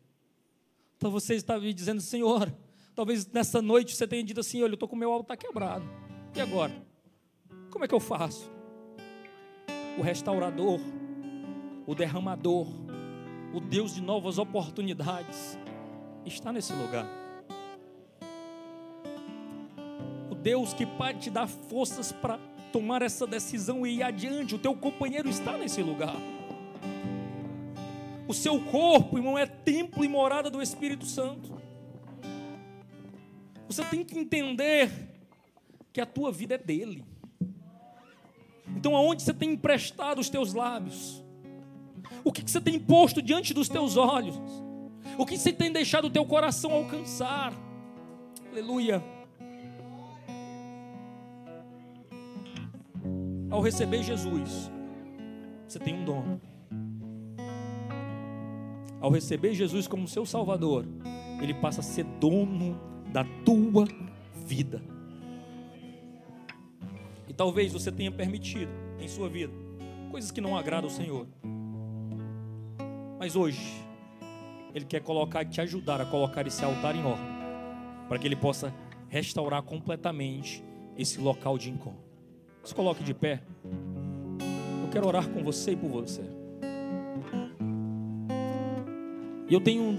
Então 0.96 1.10
você 1.10 1.34
está 1.34 1.58
me 1.58 1.72
dizendo, 1.72 2.00
Senhor, 2.00 2.52
talvez 2.94 3.26
nessa 3.26 3.62
noite 3.62 3.94
você 3.94 4.06
tenha 4.06 4.24
dito 4.24 4.40
assim: 4.40 4.62
olha, 4.62 4.72
eu 4.72 4.74
estou 4.74 4.88
com 4.88 4.96
o 4.96 4.98
meu 4.98 5.12
altar 5.12 5.36
quebrado. 5.36 5.84
E 6.34 6.40
agora? 6.40 6.89
Como 7.70 7.84
é 7.84 7.88
que 7.88 7.94
eu 7.94 8.00
faço? 8.00 8.50
O 9.96 10.02
restaurador, 10.02 10.80
o 11.86 11.94
derramador, 11.94 12.66
o 13.54 13.60
Deus 13.60 13.94
de 13.94 14.02
novas 14.02 14.38
oportunidades, 14.38 15.58
está 16.26 16.52
nesse 16.52 16.72
lugar. 16.72 17.06
O 20.30 20.34
Deus 20.34 20.74
que 20.74 20.84
pode 20.84 21.20
te 21.20 21.30
dar 21.30 21.46
forças 21.46 22.12
para 22.12 22.38
tomar 22.72 23.02
essa 23.02 23.26
decisão 23.26 23.86
e 23.86 23.96
ir 23.96 24.02
adiante, 24.02 24.54
o 24.54 24.58
teu 24.58 24.74
companheiro 24.74 25.28
está 25.28 25.56
nesse 25.56 25.82
lugar. 25.82 26.16
O 28.26 28.34
seu 28.34 28.60
corpo, 28.60 29.18
irmão, 29.18 29.36
é 29.36 29.46
templo 29.46 30.04
e 30.04 30.08
morada 30.08 30.50
do 30.50 30.62
Espírito 30.62 31.04
Santo. 31.04 31.60
Você 33.66 33.84
tem 33.84 34.04
que 34.04 34.18
entender 34.18 34.90
que 35.92 36.00
a 36.00 36.06
tua 36.06 36.30
vida 36.30 36.54
é 36.54 36.58
dele. 36.58 37.04
Então, 38.76 38.96
aonde 38.96 39.22
você 39.22 39.34
tem 39.34 39.52
emprestado 39.52 40.20
os 40.20 40.28
teus 40.28 40.54
lábios? 40.54 41.24
O 42.24 42.32
que 42.32 42.48
você 42.48 42.60
tem 42.60 42.78
posto 42.78 43.22
diante 43.22 43.54
dos 43.54 43.68
teus 43.68 43.96
olhos? 43.96 44.38
O 45.16 45.26
que 45.26 45.36
você 45.36 45.52
tem 45.52 45.72
deixado 45.72 46.06
o 46.06 46.10
teu 46.10 46.24
coração 46.24 46.72
alcançar? 46.72 47.52
Aleluia. 48.50 49.02
Ao 53.50 53.60
receber 53.60 54.02
Jesus, 54.02 54.70
você 55.66 55.78
tem 55.78 55.94
um 55.94 56.04
dom. 56.04 56.38
Ao 59.00 59.10
receber 59.10 59.54
Jesus 59.54 59.88
como 59.88 60.06
seu 60.06 60.26
Salvador, 60.26 60.86
ele 61.40 61.54
passa 61.54 61.80
a 61.80 61.84
ser 61.84 62.04
dono 62.04 62.78
da 63.12 63.24
tua 63.44 63.86
vida. 64.46 64.82
E 67.30 67.32
talvez 67.32 67.72
você 67.72 67.92
tenha 67.92 68.10
permitido 68.10 68.72
em 68.98 69.06
sua 69.06 69.28
vida 69.28 69.52
coisas 70.10 70.32
que 70.32 70.40
não 70.40 70.56
agradam 70.56 70.90
ao 70.90 70.90
Senhor. 70.90 71.28
Mas 73.20 73.36
hoje, 73.36 73.84
Ele 74.74 74.84
quer 74.84 75.00
colocar, 75.00 75.44
te 75.44 75.60
ajudar 75.60 76.00
a 76.00 76.04
colocar 76.04 76.44
esse 76.44 76.64
altar 76.64 76.96
em 76.96 77.04
ordem, 77.04 77.24
para 78.08 78.18
que 78.18 78.26
Ele 78.26 78.34
possa 78.34 78.74
restaurar 79.08 79.62
completamente 79.62 80.60
esse 80.98 81.20
local 81.20 81.56
de 81.56 81.70
encontro. 81.70 82.02
Se 82.64 82.74
coloque 82.74 83.04
de 83.04 83.14
pé. 83.14 83.40
Eu 84.82 84.90
quero 84.90 85.06
orar 85.06 85.28
com 85.28 85.44
você 85.44 85.70
e 85.70 85.76
por 85.76 85.88
você. 85.88 86.22
E 89.48 89.54
eu 89.54 89.60
tenho 89.60 89.96